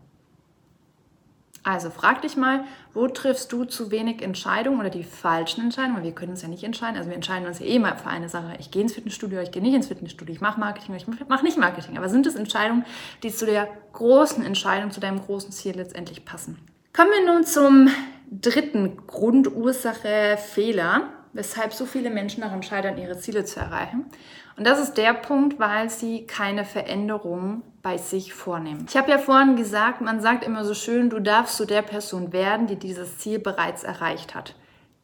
Also 1.65 1.89
frag 1.89 2.21
dich 2.21 2.37
mal, 2.37 2.65
wo 2.93 3.09
triffst 3.09 3.51
du 3.51 3.65
zu 3.65 3.91
wenig 3.91 4.21
Entscheidungen 4.21 4.81
oder 4.81 4.91
die 4.91 5.03
falschen 5.03 5.63
Entscheidungen? 5.63 5.97
Weil 5.97 6.05
wir 6.05 6.13
können 6.13 6.33
uns 6.33 6.43
ja 6.43 6.49
nicht 6.49 6.63
entscheiden. 6.63 6.99
Also 6.99 7.09
wir 7.09 7.17
entscheiden 7.17 7.49
uns 7.49 7.59
ja 7.59 7.65
eh 7.65 7.79
mal 7.79 7.97
für 7.97 8.09
eine 8.09 8.29
Sache. 8.29 8.55
Ich 8.59 8.71
gehe 8.71 8.83
ins 8.83 8.93
Fitnessstudio, 8.93 9.41
ich 9.41 9.51
gehe 9.51 9.63
nicht 9.63 9.75
ins 9.75 9.89
Fitnessstudio, 9.89 10.35
ich 10.35 10.43
mache 10.43 10.61
Marketing, 10.61 10.95
ich 10.95 11.07
mache 11.07 11.45
nicht 11.45 11.57
Marketing. 11.57 11.97
Aber 11.97 12.11
sind 12.11 12.27
es 12.27 12.35
Entscheidungen, 12.35 12.85
die 13.23 13.33
zu 13.33 13.47
der 13.47 13.67
großen 13.95 14.45
Entscheidung, 14.45 14.91
zu 14.91 15.01
deinem 15.01 15.23
großen 15.23 15.53
Ziel 15.53 15.75
letztendlich 15.75 16.27
passen? 16.27 16.59
Kommen 16.93 17.11
wir 17.11 17.33
nun 17.33 17.45
zum 17.45 17.89
dritten 18.31 18.99
Grundursache 19.07 20.37
Fehler 20.37 21.09
weshalb 21.35 21.75
so 21.75 21.85
viele 21.85 22.11
Menschen 22.11 22.41
daran 22.41 22.63
scheitern, 22.63 22.97
ihre 22.97 23.19
Ziele 23.19 23.45
zu 23.45 23.61
erreichen. 23.61 24.07
Und 24.57 24.67
das 24.67 24.79
ist 24.79 24.95
der 24.95 25.15
Punkt, 25.15 25.59
weil 25.59 25.91
sie 25.91 26.27
keine 26.27 26.65
Veränderung 26.65 27.63
bei 27.83 27.99
sich 27.99 28.33
vornehmen. 28.33 28.87
Ich 28.89 28.97
habe 28.97 29.11
ja 29.11 29.19
vorhin 29.19 29.57
gesagt, 29.57 30.01
man 30.01 30.21
sagt 30.21 30.45
immer 30.45 30.65
so 30.65 30.75
schön, 30.75 31.11
du 31.11 31.21
darfst 31.21 31.57
zu 31.57 31.67
der 31.67 31.83
Person 31.83 32.33
werden, 32.33 32.67
die 32.67 32.77
dieses 32.77 33.19
Ziel 33.19 33.39
bereits 33.39 33.85
erreicht 33.85 34.35
hat. 34.35 34.55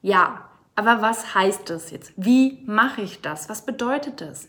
Ja, 0.03 0.49
aber 0.77 1.03
was 1.03 1.35
heißt 1.35 1.69
das 1.69 1.91
jetzt? 1.91 2.13
Wie 2.17 2.63
mache 2.67 3.03
ich 3.03 3.21
das? 3.21 3.49
Was 3.49 3.67
bedeutet 3.67 4.21
das? 4.21 4.49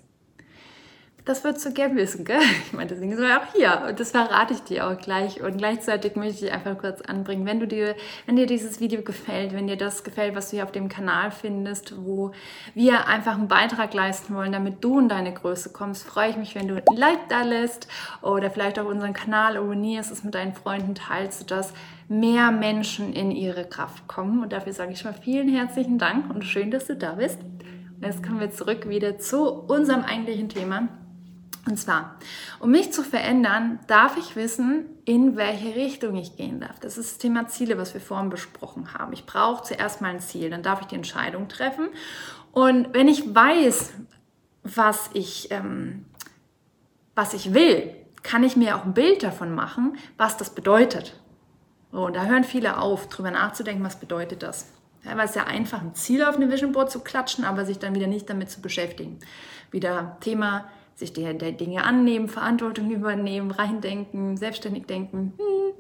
Das 1.24 1.44
würdest 1.44 1.64
du 1.68 1.72
gern 1.72 1.96
wissen, 1.96 2.26
gell? 2.26 2.40
Ich 2.66 2.74
meine, 2.74 2.88
deswegen 2.88 3.16
sind 3.16 3.28
wir 3.28 3.40
auch 3.40 3.54
hier. 3.54 3.88
Und 3.88 4.00
das 4.00 4.12
verrate 4.12 4.54
ich 4.54 4.64
dir 4.64 4.88
auch 4.88 4.98
gleich. 4.98 5.42
Und 5.42 5.58
gleichzeitig 5.58 6.16
möchte 6.16 6.46
ich 6.46 6.52
einfach 6.52 6.78
kurz 6.78 7.02
anbringen, 7.02 7.46
wenn 7.46 7.60
du 7.60 7.68
dir, 7.68 7.96
wenn 8.26 8.38
dir 8.38 8.48
dieses 8.48 8.80
Video 8.80 9.02
gefällt, 9.04 9.54
wenn 9.54 9.68
dir 9.68 9.78
das 9.78 10.04
gefällt, 10.04 10.36
was 10.36 10.50
du 10.50 10.58
hier 10.58 10.64
auf 10.64 10.72
dem 10.72 10.90
Kanal 10.90 11.30
findest, 11.30 11.94
wo 12.04 12.32
wir 12.74 13.08
einfach 13.08 13.36
einen 13.36 13.48
Beitrag 13.48 13.94
leisten 13.94 14.34
wollen, 14.34 14.52
damit 14.52 14.84
du 14.84 15.00
in 15.00 15.10
deine 15.10 15.32
Größe 15.32 15.72
kommst, 15.72 16.04
freue 16.04 16.32
ich 16.32 16.38
mich, 16.38 16.56
wenn 16.56 16.68
du 16.68 16.78
ein 16.78 16.98
Like 16.98 17.30
da 17.30 17.44
lässt 17.44 17.88
oder 18.24 18.50
vielleicht 18.50 18.80
auch 18.80 18.86
unseren 18.86 19.14
Kanal 19.14 19.58
abonnierst, 19.58 20.12
es 20.12 20.24
mit 20.24 20.34
deinen 20.34 20.54
Freunden 20.54 20.96
teilst, 20.96 21.40
sodass 21.40 21.74
mehr 22.08 22.52
Menschen 22.52 23.14
in 23.14 23.30
ihre 23.30 23.66
Kraft 23.66 24.08
kommen. 24.08 24.42
Und 24.42 24.54
dafür 24.54 24.74
sage 24.74 24.94
ich 24.94 25.00
schon 25.00 25.12
mal 25.12 25.18
vielen 25.22 25.50
herzlichen 25.50 26.00
Dank 26.00 26.34
und 26.34 26.44
schön, 26.46 26.72
dass 26.72 26.88
du 26.88 26.96
da 26.96 27.14
bist. 27.14 27.40
Und 27.42 28.08
jetzt 28.08 28.24
kommen 28.24 28.40
wir 28.40 28.50
zurück 28.50 28.90
wieder 28.90 29.20
zu 29.20 29.48
unserem 29.48 30.04
eigentlichen 30.04 30.50
Thema 30.50 30.88
und 31.68 31.78
zwar, 31.78 32.16
um 32.60 32.72
mich 32.72 32.92
zu 32.92 33.04
verändern, 33.04 33.80
darf 33.86 34.18
ich 34.18 34.36
wissen, 34.36 34.86
in 35.06 35.36
welche 35.36 35.76
Richtung 35.76 36.16
ich 36.16 36.36
gehen 36.36 36.60
darf. 36.60 36.80
Das 36.80 36.98
ist 36.98 37.12
das 37.12 37.18
Thema 37.20 37.48
Ziele, 37.48 37.78
was 37.78 37.94
wir 37.94 38.02
vorhin 38.02 38.30
besprochen 38.30 38.94
haben. 38.94 39.14
Ich 39.14 39.26
brauche 39.26 39.64
zuerst 39.64 40.02
mal 40.02 40.10
ein 40.10 40.20
Ziel, 40.20 40.50
dann 40.50 40.64
darf 40.64 40.82
ich 40.82 40.88
die 40.88 40.96
Entscheidung 40.96 41.48
treffen. 41.48 41.90
Und 42.52 42.94
wenn 42.94 43.08
ich 43.08 43.34
weiß, 43.34 43.94
was 44.64 45.12
ich, 45.14 45.52
ähm, 45.52 46.06
was 47.14 47.34
ich 47.34 47.54
will, 47.54 47.96
kann 48.24 48.44
ich 48.44 48.56
mir 48.56 48.76
auch 48.76 48.86
ein 48.86 48.94
Bild 48.94 49.24
davon 49.24 49.54
machen, 49.54 49.98
was 50.18 50.38
das 50.38 50.50
bedeutet. 50.52 51.20
und 51.92 52.16
da 52.16 52.26
hören 52.26 52.44
viele 52.44 52.78
auf, 52.78 53.08
drüber 53.10 53.32
nachzudenken, 53.32 53.84
was 53.84 54.00
bedeutet 54.00 54.44
das. 54.44 54.68
Ja, 55.04 55.18
weil 55.18 55.26
es 55.26 55.36
ja 55.36 55.46
einfach 55.46 55.82
ein 55.82 55.96
Ziel 55.96 56.24
auf 56.24 56.36
eine 56.36 56.50
Vision 56.52 56.72
Board 56.72 56.92
zu 56.92 57.00
klatschen, 57.02 57.44
aber 57.44 57.66
sich 57.66 57.80
dann 57.80 57.96
wieder 57.96 58.08
nicht 58.08 58.30
damit 58.30 58.52
zu 58.52 58.62
beschäftigen. 58.62 59.20
Wieder 59.72 60.18
Thema 60.22 60.66
sich 61.02 61.14
der, 61.14 61.34
der 61.34 61.52
Dinge 61.52 61.84
annehmen, 61.84 62.30
Verantwortung 62.30 62.90
übernehmen, 62.90 63.52
reindenken, 63.52 64.38
selbstständig 64.38 64.86
denken. 64.86 65.34
Hm. 65.38 65.74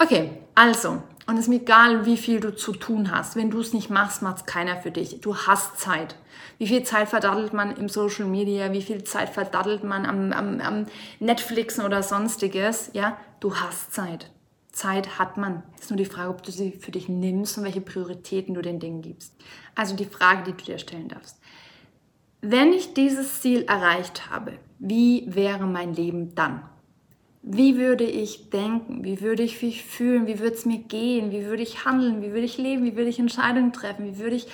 Okay, 0.00 0.30
also, 0.54 1.02
und 1.26 1.34
es 1.34 1.40
ist 1.40 1.48
mir 1.48 1.60
egal, 1.60 2.06
wie 2.06 2.16
viel 2.16 2.40
du 2.40 2.54
zu 2.54 2.72
tun 2.72 3.10
hast. 3.10 3.36
Wenn 3.36 3.50
du 3.50 3.60
es 3.60 3.74
nicht 3.74 3.90
machst, 3.90 4.22
macht 4.22 4.38
es 4.38 4.46
keiner 4.46 4.76
für 4.76 4.90
dich. 4.90 5.20
Du 5.20 5.36
hast 5.36 5.78
Zeit. 5.78 6.16
Wie 6.58 6.66
viel 6.66 6.82
Zeit 6.84 7.08
verdattelt 7.08 7.52
man 7.52 7.76
im 7.76 7.88
Social 7.88 8.26
Media? 8.26 8.72
Wie 8.72 8.82
viel 8.82 9.04
Zeit 9.04 9.28
verdattelt 9.28 9.84
man 9.84 10.06
am, 10.06 10.32
am, 10.32 10.60
am 10.60 10.86
Netflixen 11.18 11.84
oder 11.84 12.02
sonstiges? 12.02 12.90
Ja, 12.94 13.18
du 13.40 13.56
hast 13.56 13.92
Zeit. 13.92 14.30
Zeit 14.72 15.18
hat 15.18 15.36
man. 15.36 15.64
Es 15.74 15.82
ist 15.82 15.90
nur 15.90 15.96
die 15.96 16.04
Frage, 16.04 16.30
ob 16.30 16.42
du 16.42 16.52
sie 16.52 16.72
für 16.72 16.92
dich 16.92 17.08
nimmst 17.08 17.58
und 17.58 17.64
welche 17.64 17.80
Prioritäten 17.80 18.54
du 18.54 18.62
den 18.62 18.78
Dingen 18.78 19.02
gibst. 19.02 19.34
Also 19.74 19.96
die 19.96 20.04
Frage, 20.04 20.44
die 20.44 20.52
du 20.52 20.64
dir 20.64 20.78
stellen 20.78 21.08
darfst 21.08 21.39
wenn 22.42 22.72
ich 22.72 22.94
dieses 22.94 23.40
Ziel 23.40 23.62
erreicht 23.62 24.30
habe, 24.30 24.58
wie 24.78 25.24
wäre 25.28 25.66
mein 25.66 25.94
Leben 25.94 26.34
dann? 26.34 26.62
Wie 27.42 27.76
würde 27.76 28.04
ich 28.04 28.50
denken? 28.50 29.04
Wie 29.04 29.20
würde 29.20 29.42
ich 29.42 29.62
mich 29.62 29.84
fühlen? 29.84 30.26
Wie 30.26 30.38
würde 30.38 30.56
es 30.56 30.66
mir 30.66 30.78
gehen? 30.78 31.30
Wie 31.30 31.46
würde 31.46 31.62
ich 31.62 31.84
handeln? 31.84 32.22
Wie 32.22 32.28
würde 32.28 32.44
ich 32.44 32.58
leben? 32.58 32.84
Wie 32.84 32.96
würde 32.96 33.10
ich 33.10 33.18
Entscheidungen 33.18 33.72
treffen? 33.72 34.04
Wie 34.04 34.18
würde 34.18 34.36
ich 34.36 34.46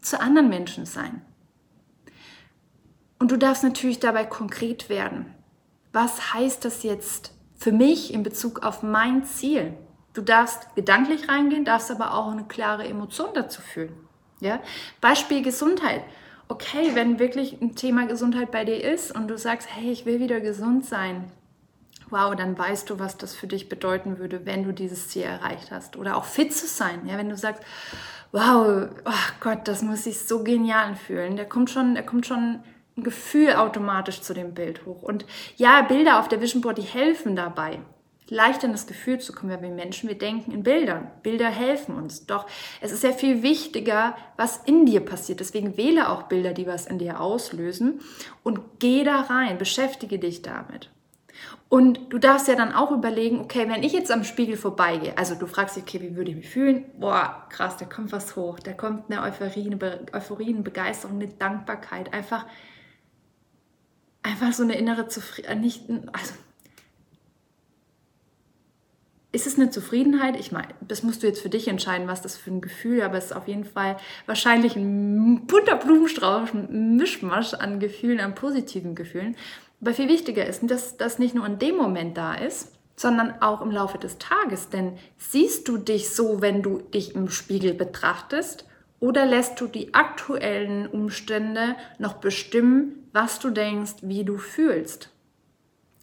zu 0.00 0.20
anderen 0.20 0.48
Menschen 0.48 0.86
sein? 0.86 1.22
Und 3.18 3.30
du 3.32 3.36
darfst 3.36 3.64
natürlich 3.64 3.98
dabei 3.98 4.24
konkret 4.24 4.88
werden. 4.88 5.26
Was 5.92 6.34
heißt 6.34 6.64
das 6.64 6.84
jetzt 6.84 7.32
für 7.56 7.72
mich 7.72 8.14
in 8.14 8.22
Bezug 8.22 8.62
auf 8.62 8.82
mein 8.82 9.24
Ziel? 9.24 9.74
Du 10.14 10.22
darfst 10.22 10.74
gedanklich 10.74 11.28
reingehen, 11.28 11.64
darfst 11.64 11.90
aber 11.90 12.14
auch 12.14 12.30
eine 12.30 12.44
klare 12.44 12.84
Emotion 12.84 13.28
dazu 13.34 13.60
fühlen. 13.60 13.92
Ja? 14.40 14.60
Beispiel 15.00 15.42
Gesundheit 15.42 16.02
okay, 16.50 16.90
wenn 16.94 17.18
wirklich 17.18 17.60
ein 17.60 17.76
Thema 17.76 18.06
Gesundheit 18.06 18.50
bei 18.50 18.64
dir 18.64 18.82
ist 18.82 19.14
und 19.14 19.28
du 19.28 19.38
sagst, 19.38 19.68
hey, 19.70 19.90
ich 19.90 20.04
will 20.04 20.18
wieder 20.18 20.40
gesund 20.40 20.84
sein, 20.84 21.30
wow, 22.10 22.34
dann 22.34 22.58
weißt 22.58 22.90
du, 22.90 22.98
was 22.98 23.16
das 23.16 23.34
für 23.34 23.46
dich 23.46 23.68
bedeuten 23.68 24.18
würde, 24.18 24.44
wenn 24.44 24.64
du 24.64 24.72
dieses 24.72 25.08
Ziel 25.08 25.22
erreicht 25.22 25.70
hast. 25.70 25.96
Oder 25.96 26.16
auch 26.16 26.24
fit 26.24 26.52
zu 26.52 26.66
sein, 26.66 27.06
ja, 27.06 27.16
wenn 27.16 27.28
du 27.28 27.36
sagst, 27.36 27.62
wow, 28.32 28.88
oh 29.04 29.32
Gott, 29.38 29.68
das 29.68 29.82
muss 29.82 30.04
sich 30.04 30.20
so 30.20 30.42
genial 30.42 30.96
fühlen. 30.96 31.36
Da 31.36 31.44
kommt 31.44 31.70
schon, 31.70 31.94
da 31.94 32.02
kommt 32.02 32.26
schon 32.26 32.60
ein 32.96 33.04
Gefühl 33.04 33.54
automatisch 33.54 34.20
zu 34.20 34.34
dem 34.34 34.52
Bild 34.52 34.84
hoch. 34.86 35.02
Und 35.02 35.24
ja, 35.56 35.82
Bilder 35.82 36.18
auf 36.18 36.26
der 36.26 36.40
Vision 36.40 36.62
Board, 36.62 36.78
die 36.78 36.82
helfen 36.82 37.36
dabei 37.36 37.78
leichter 38.30 38.66
in 38.66 38.72
das 38.72 38.86
Gefühl 38.86 39.18
zu 39.18 39.32
kommen, 39.32 39.52
weil 39.52 39.62
wir 39.62 39.70
Menschen, 39.70 40.08
wir 40.08 40.18
denken 40.18 40.52
in 40.52 40.62
Bildern. 40.62 41.10
Bilder 41.22 41.48
helfen 41.48 41.96
uns. 41.96 42.26
Doch 42.26 42.46
es 42.80 42.92
ist 42.92 43.00
sehr 43.00 43.12
viel 43.12 43.42
wichtiger, 43.42 44.16
was 44.36 44.58
in 44.64 44.86
dir 44.86 45.00
passiert. 45.00 45.40
Deswegen 45.40 45.76
wähle 45.76 46.08
auch 46.08 46.24
Bilder, 46.24 46.52
die 46.52 46.66
was 46.66 46.86
in 46.86 46.98
dir 46.98 47.20
auslösen 47.20 48.00
und 48.42 48.60
geh 48.78 49.04
da 49.04 49.20
rein, 49.22 49.58
beschäftige 49.58 50.18
dich 50.18 50.42
damit. 50.42 50.90
Und 51.68 52.12
du 52.12 52.18
darfst 52.18 52.48
ja 52.48 52.56
dann 52.56 52.72
auch 52.72 52.90
überlegen, 52.90 53.40
okay, 53.40 53.68
wenn 53.68 53.84
ich 53.84 53.92
jetzt 53.92 54.10
am 54.10 54.24
Spiegel 54.24 54.56
vorbeigehe, 54.56 55.16
also 55.16 55.36
du 55.36 55.46
fragst 55.46 55.76
dich, 55.76 55.84
okay, 55.84 56.00
wie 56.02 56.16
würde 56.16 56.32
ich 56.32 56.36
mich 56.36 56.48
fühlen? 56.48 56.84
Boah, 56.98 57.46
krass, 57.48 57.76
da 57.76 57.84
kommt 57.84 58.10
was 58.10 58.34
hoch, 58.34 58.58
da 58.58 58.72
kommt 58.72 59.10
eine 59.10 59.22
Euphorie, 59.22 59.70
eine, 59.70 60.00
Euphorie, 60.12 60.52
eine 60.52 60.62
Begeisterung, 60.62 61.16
eine 61.16 61.28
Dankbarkeit, 61.28 62.12
einfach, 62.12 62.44
einfach 64.24 64.52
so 64.52 64.64
eine 64.64 64.76
innere 64.76 65.06
Zufriedenheit, 65.06 65.80
äh, 65.88 66.00
also 66.12 66.34
ist 69.32 69.46
es 69.46 69.56
eine 69.56 69.70
Zufriedenheit? 69.70 70.38
Ich 70.38 70.50
meine, 70.50 70.68
das 70.80 71.02
musst 71.02 71.22
du 71.22 71.26
jetzt 71.26 71.40
für 71.40 71.48
dich 71.48 71.68
entscheiden, 71.68 72.08
was 72.08 72.22
das 72.22 72.36
für 72.36 72.50
ein 72.50 72.60
Gefühl, 72.60 73.02
aber 73.02 73.16
es 73.16 73.26
ist 73.26 73.36
auf 73.36 73.46
jeden 73.46 73.64
Fall 73.64 73.96
wahrscheinlich 74.26 74.74
ein 74.74 75.46
bunter 75.46 75.76
Blumenstrauß, 75.76 76.52
ein 76.52 76.96
Mischmasch 76.96 77.54
an 77.54 77.78
Gefühlen, 77.78 78.20
an 78.20 78.34
positiven 78.34 78.94
Gefühlen. 78.94 79.36
Aber 79.80 79.94
viel 79.94 80.08
wichtiger 80.08 80.46
ist, 80.46 80.68
dass 80.68 80.96
das 80.96 81.18
nicht 81.18 81.34
nur 81.34 81.46
in 81.46 81.58
dem 81.58 81.76
Moment 81.76 82.16
da 82.16 82.34
ist, 82.34 82.72
sondern 82.96 83.40
auch 83.40 83.62
im 83.62 83.70
Laufe 83.70 83.98
des 83.98 84.18
Tages. 84.18 84.68
Denn 84.68 84.98
siehst 85.16 85.68
du 85.68 85.78
dich 85.78 86.10
so, 86.10 86.42
wenn 86.42 86.62
du 86.62 86.78
dich 86.78 87.14
im 87.14 87.30
Spiegel 87.30 87.72
betrachtest, 87.72 88.66
oder 89.00 89.24
lässt 89.24 89.58
du 89.60 89.66
die 89.66 89.94
aktuellen 89.94 90.86
Umstände 90.86 91.74
noch 91.98 92.14
bestimmen, 92.14 93.08
was 93.12 93.38
du 93.38 93.48
denkst, 93.50 93.94
wie 94.02 94.24
du 94.24 94.36
fühlst? 94.36 95.08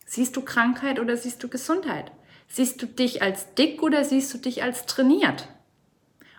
Siehst 0.06 0.36
du 0.36 0.42
Krankheit 0.42 1.00
oder 1.00 1.16
siehst 1.16 1.44
du 1.44 1.48
Gesundheit? 1.48 2.12
Siehst 2.48 2.82
du 2.82 2.88
dich 2.88 3.22
als 3.22 3.54
dick 3.56 3.84
oder 3.84 4.04
siehst 4.04 4.34
du 4.34 4.38
dich 4.38 4.64
als 4.64 4.86
trainiert? 4.86 5.50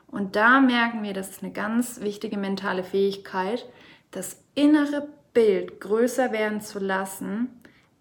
Und 0.06 0.36
da 0.36 0.60
merken 0.60 1.02
wir, 1.02 1.12
das 1.12 1.30
ist 1.30 1.42
eine 1.42 1.52
ganz 1.52 2.00
wichtige 2.00 2.38
mentale 2.38 2.82
Fähigkeit, 2.82 3.66
das 4.10 4.42
innere 4.54 5.08
Bild 5.34 5.80
größer 5.80 6.32
werden 6.32 6.60
zu 6.60 6.78
lassen 6.78 7.48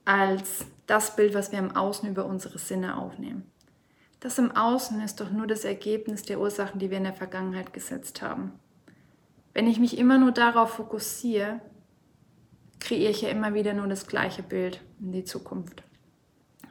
als 0.05 0.65
das 0.87 1.17
Bild, 1.17 1.33
was 1.33 1.51
wir 1.51 1.59
im 1.59 1.75
Außen 1.75 2.09
über 2.09 2.25
unsere 2.25 2.57
Sinne 2.57 2.97
aufnehmen. 2.97 3.43
Das 4.21 4.39
im 4.39 4.51
Außen 4.51 5.01
ist 5.01 5.19
doch 5.19 5.29
nur 5.29 5.45
das 5.45 5.65
Ergebnis 5.65 6.23
der 6.23 6.39
Ursachen, 6.39 6.79
die 6.79 6.89
wir 6.89 6.97
in 6.97 7.03
der 7.03 7.13
Vergangenheit 7.13 7.73
gesetzt 7.73 8.21
haben. 8.21 8.53
Wenn 9.53 9.67
ich 9.67 9.79
mich 9.79 9.97
immer 9.97 10.17
nur 10.17 10.31
darauf 10.31 10.71
fokussiere, 10.71 11.59
kreiere 12.79 13.11
ich 13.11 13.21
ja 13.21 13.29
immer 13.29 13.53
wieder 13.53 13.73
nur 13.73 13.87
das 13.87 14.07
gleiche 14.07 14.43
Bild 14.43 14.81
in 14.99 15.11
die 15.11 15.23
Zukunft. 15.25 15.83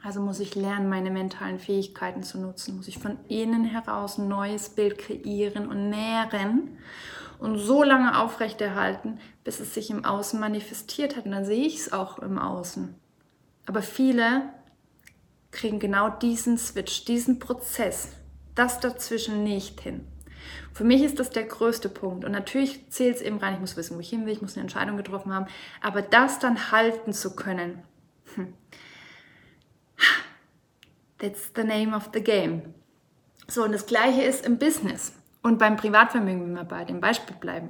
Also 0.03 0.21
muss 0.21 0.39
ich 0.39 0.55
lernen, 0.55 0.89
meine 0.89 1.11
mentalen 1.11 1.59
Fähigkeiten 1.59 2.23
zu 2.23 2.39
nutzen, 2.39 2.77
muss 2.77 2.87
ich 2.87 2.99
von 2.99 3.17
innen 3.27 3.65
heraus 3.65 4.17
ein 4.17 4.27
neues 4.27 4.69
Bild 4.69 4.97
kreieren 4.97 5.67
und 5.67 5.89
nähren 5.89 6.77
und 7.39 7.57
so 7.57 7.83
lange 7.83 8.19
aufrechterhalten, 8.19 9.19
bis 9.43 9.59
es 9.59 9.73
sich 9.73 9.89
im 9.89 10.05
Außen 10.05 10.39
manifestiert 10.39 11.15
hat. 11.15 11.25
Und 11.25 11.31
dann 11.31 11.45
sehe 11.45 11.65
ich 11.65 11.77
es 11.77 11.93
auch 11.93 12.19
im 12.19 12.37
Außen. 12.37 12.95
Aber 13.65 13.81
viele 13.81 14.49
kriegen 15.51 15.79
genau 15.79 16.09
diesen 16.09 16.57
Switch, 16.57 17.05
diesen 17.05 17.39
Prozess, 17.39 18.09
das 18.55 18.79
dazwischen 18.79 19.43
nicht 19.43 19.81
hin. 19.81 20.07
Für 20.73 20.83
mich 20.83 21.01
ist 21.01 21.19
das 21.19 21.31
der 21.31 21.43
größte 21.43 21.89
Punkt. 21.89 22.23
Und 22.23 22.31
natürlich 22.31 22.89
zählt 22.89 23.17
es 23.17 23.21
eben 23.21 23.37
rein, 23.37 23.55
ich 23.55 23.59
muss 23.59 23.77
wissen, 23.77 23.95
wo 23.95 23.99
ich 23.99 24.09
hin 24.09 24.25
will, 24.25 24.33
ich 24.33 24.41
muss 24.41 24.53
eine 24.53 24.61
Entscheidung 24.61 24.97
getroffen 24.97 25.33
haben. 25.33 25.47
Aber 25.81 26.01
das 26.01 26.39
dann 26.39 26.71
halten 26.71 27.13
zu 27.13 27.35
können, 27.35 27.83
hm, 28.35 28.53
That's 31.19 31.51
the 31.55 31.63
name 31.63 31.95
of 31.95 32.09
the 32.13 32.21
game. 32.21 32.73
So, 33.47 33.63
und 33.63 33.71
das 33.71 33.85
Gleiche 33.85 34.21
ist 34.21 34.45
im 34.45 34.57
Business 34.59 35.13
und 35.41 35.57
beim 35.57 35.77
Privatvermögen, 35.77 36.41
wenn 36.41 36.53
wir 36.53 36.63
bei 36.63 36.83
dem 36.83 36.99
Beispiel 36.99 37.35
bleiben. 37.35 37.69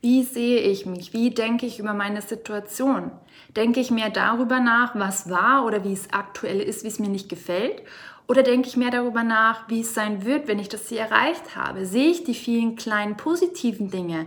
Wie 0.00 0.22
sehe 0.22 0.60
ich 0.60 0.84
mich? 0.84 1.12
Wie 1.12 1.30
denke 1.30 1.66
ich 1.66 1.78
über 1.78 1.94
meine 1.94 2.20
Situation? 2.20 3.10
Denke 3.56 3.80
ich 3.80 3.90
mehr 3.90 4.10
darüber 4.10 4.60
nach, 4.60 4.94
was 4.94 5.30
war 5.30 5.64
oder 5.64 5.84
wie 5.84 5.92
es 5.92 6.12
aktuell 6.12 6.60
ist, 6.60 6.84
wie 6.84 6.88
es 6.88 6.98
mir 6.98 7.08
nicht 7.08 7.28
gefällt? 7.28 7.82
Oder 8.26 8.42
denke 8.42 8.68
ich 8.68 8.76
mehr 8.76 8.90
darüber 8.90 9.22
nach, 9.22 9.68
wie 9.68 9.80
es 9.80 9.94
sein 9.94 10.24
wird, 10.24 10.48
wenn 10.48 10.58
ich 10.58 10.68
das 10.68 10.86
Ziel 10.86 10.98
erreicht 10.98 11.56
habe? 11.56 11.86
Sehe 11.86 12.10
ich 12.10 12.24
die 12.24 12.34
vielen 12.34 12.76
kleinen 12.76 13.16
positiven 13.16 13.90
Dinge, 13.90 14.26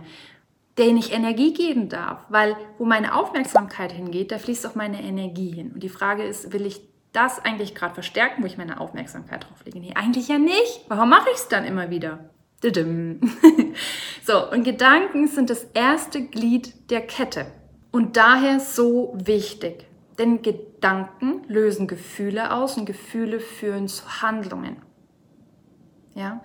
denen 0.78 0.98
ich 0.98 1.12
Energie 1.12 1.52
geben 1.52 1.88
darf? 1.88 2.24
Weil 2.28 2.56
wo 2.78 2.84
meine 2.84 3.14
Aufmerksamkeit 3.14 3.92
hingeht, 3.92 4.32
da 4.32 4.38
fließt 4.38 4.66
auch 4.66 4.74
meine 4.74 5.02
Energie 5.02 5.50
hin. 5.50 5.72
Und 5.72 5.82
die 5.82 5.88
Frage 5.88 6.22
ist, 6.22 6.52
will 6.52 6.66
ich 6.66 6.80
das 7.18 7.44
eigentlich 7.44 7.74
gerade 7.74 7.94
verstärken, 7.94 8.42
wo 8.42 8.46
ich 8.46 8.58
meine 8.58 8.80
Aufmerksamkeit 8.80 9.44
drauf 9.44 9.64
lege? 9.64 9.80
Nee, 9.80 9.94
eigentlich 9.94 10.28
ja 10.28 10.38
nicht. 10.38 10.84
Warum 10.88 11.10
mache 11.10 11.28
ich 11.30 11.36
es 11.36 11.48
dann 11.48 11.64
immer 11.64 11.90
wieder? 11.90 12.30
so, 14.24 14.50
und 14.50 14.64
Gedanken 14.64 15.26
sind 15.26 15.50
das 15.50 15.64
erste 15.74 16.24
Glied 16.24 16.90
der 16.90 17.00
Kette 17.00 17.46
und 17.90 18.16
daher 18.16 18.60
so 18.60 19.14
wichtig. 19.16 19.86
Denn 20.18 20.42
Gedanken 20.42 21.42
lösen 21.48 21.86
Gefühle 21.86 22.52
aus 22.52 22.76
und 22.76 22.86
Gefühle 22.86 23.40
führen 23.40 23.88
zu 23.88 24.22
Handlungen. 24.22 24.82
Ja? 26.14 26.42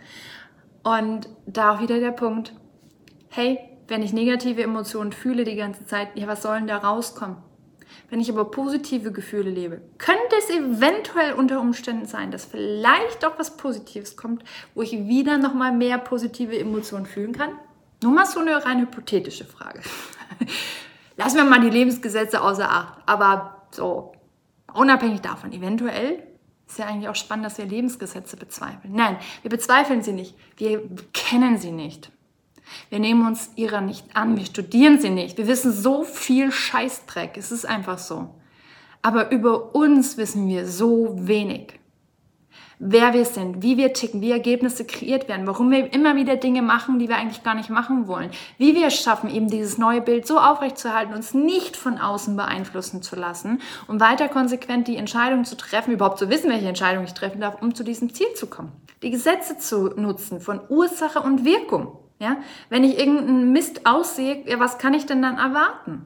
Und 0.84 1.30
da 1.48 1.76
auch 1.76 1.82
wieder 1.82 2.00
der 2.00 2.12
Punkt, 2.12 2.54
hey, 3.30 3.60
wenn 3.88 4.04
ich 4.04 4.14
negative 4.14 4.62
Emotionen 4.62 5.12
fühle 5.12 5.44
die 5.44 5.56
ganze 5.56 5.86
Zeit, 5.86 6.10
ja, 6.16 6.28
was 6.28 6.44
soll 6.44 6.58
denn 6.58 6.68
da 6.68 6.78
rauskommen? 6.78 7.38
Wenn 8.10 8.20
ich 8.20 8.30
aber 8.30 8.46
positive 8.46 9.12
Gefühle 9.12 9.50
lebe, 9.50 9.82
könnte 9.98 10.36
es 10.38 10.50
eventuell 10.50 11.34
unter 11.34 11.60
Umständen 11.60 12.06
sein, 12.06 12.32
dass 12.32 12.46
vielleicht 12.46 13.26
auch 13.26 13.39
was 13.39 13.58
Positives 13.58 14.16
kommt, 14.16 14.44
wo 14.76 14.82
ich 14.82 14.92
wieder 14.92 15.38
nochmal 15.38 15.72
mehr 15.72 15.98
positive 15.98 16.58
Emotionen 16.58 17.06
fühlen 17.06 17.34
kann. 17.34 17.52
Nur 18.04 18.12
mal 18.12 18.26
so 18.26 18.39
eine 18.39 18.63
rein 18.66 18.82
hypothetische 18.82 19.46
Frage. 19.46 19.82
Lassen 21.18 21.38
wir 21.38 21.46
mal 21.46 21.62
die 21.62 21.70
Lebensgesetze 21.70 22.42
außer 22.42 22.70
Acht. 22.70 23.02
Aber 23.06 23.63
so, 23.72 24.13
unabhängig 24.74 25.22
davon, 25.22 25.52
eventuell 25.52 26.22
ist 26.68 26.80
ja 26.80 26.86
eigentlich 26.86 27.10
auch 27.10 27.16
spannend, 27.16 27.46
dass 27.46 27.58
wir 27.58 27.66
Lebensgesetze 27.66 28.38
bezweifeln. 28.38 28.94
Nein, 28.94 29.18
wir 29.42 29.50
bezweifeln 29.50 30.02
sie 30.02 30.13
nicht. 30.13 30.36
Wir 30.58 30.82
kennen 31.13 31.58
sie 31.58 31.72
nicht. 31.72 32.12
Wir 32.90 33.00
nehmen 33.00 33.26
uns 33.26 33.52
ihrer 33.56 33.82
nicht 33.82 34.16
an, 34.16 34.38
wir 34.38 34.46
studieren 34.46 35.00
sie 35.00 35.10
nicht. 35.10 35.38
Wir 35.38 35.48
wissen 35.48 35.72
so 35.72 36.04
viel 36.04 36.52
Scheißdreck, 36.52 37.38
es 37.38 37.52
ist 37.52 37.66
einfach 37.66 37.98
so. 37.98 38.30
Aber 39.02 39.32
über 39.32 39.76
uns 39.76 40.18
wissen 40.18 40.48
wir 40.48 40.66
so 40.68 41.16
wenig. 41.18 41.80
Wer 42.80 43.14
wir 43.14 43.24
sind, 43.24 43.62
wie 43.62 43.78
wir 43.78 43.94
ticken, 43.94 44.20
wie 44.20 44.32
Ergebnisse 44.32 44.84
kreiert 44.84 45.30
werden, 45.30 45.48
warum 45.48 45.72
wir 45.72 45.94
immer 45.94 46.18
wieder 46.18 46.36
Dinge 46.36 46.62
machen, 46.62 47.00
die 47.00 47.08
wir 47.08 47.16
eigentlich 47.16 47.44
gar 47.44 47.56
nicht 47.56 47.70
machen 47.70 48.08
wollen, 48.08 48.30
wie 48.58 48.76
wir 48.76 48.88
es 48.88 48.96
schaffen, 48.96 49.30
eben 49.30 49.48
dieses 49.48 49.78
neue 49.78 50.02
Bild 50.02 50.28
so 50.28 50.38
aufrechtzuerhalten, 50.38 51.14
uns 51.14 51.34
nicht 51.34 51.78
von 51.78 51.98
außen 51.98 52.36
beeinflussen 52.36 53.02
zu 53.02 53.16
lassen 53.16 53.62
und 53.88 54.02
weiter 54.02 54.28
konsequent 54.28 54.90
die 54.90 54.98
Entscheidung 54.98 55.46
zu 55.46 55.56
treffen, 55.56 55.94
überhaupt 55.94 56.20
zu 56.20 56.30
wissen, 56.30 56.50
welche 56.50 56.68
Entscheidung 56.68 57.06
ich 57.06 57.14
treffen 57.14 57.40
darf, 57.40 57.62
um 57.62 57.74
zu 57.74 57.84
diesem 57.86 58.14
Ziel 58.14 58.34
zu 58.36 58.48
kommen. 58.48 58.74
Die 59.02 59.12
Gesetze 59.12 59.58
zu 59.58 59.94
nutzen 59.96 60.42
von 60.42 60.60
Ursache 60.68 61.22
und 61.22 61.46
Wirkung. 61.46 62.03
Ja? 62.24 62.38
Wenn 62.70 62.86
ich 62.86 62.98
irgendeinen 62.98 63.52
Mist 63.52 63.86
aussehe, 63.86 64.48
ja, 64.48 64.60
was 64.60 64.78
kann 64.78 64.94
ich 64.94 65.06
denn 65.06 65.22
dann 65.22 65.38
erwarten? 65.38 66.06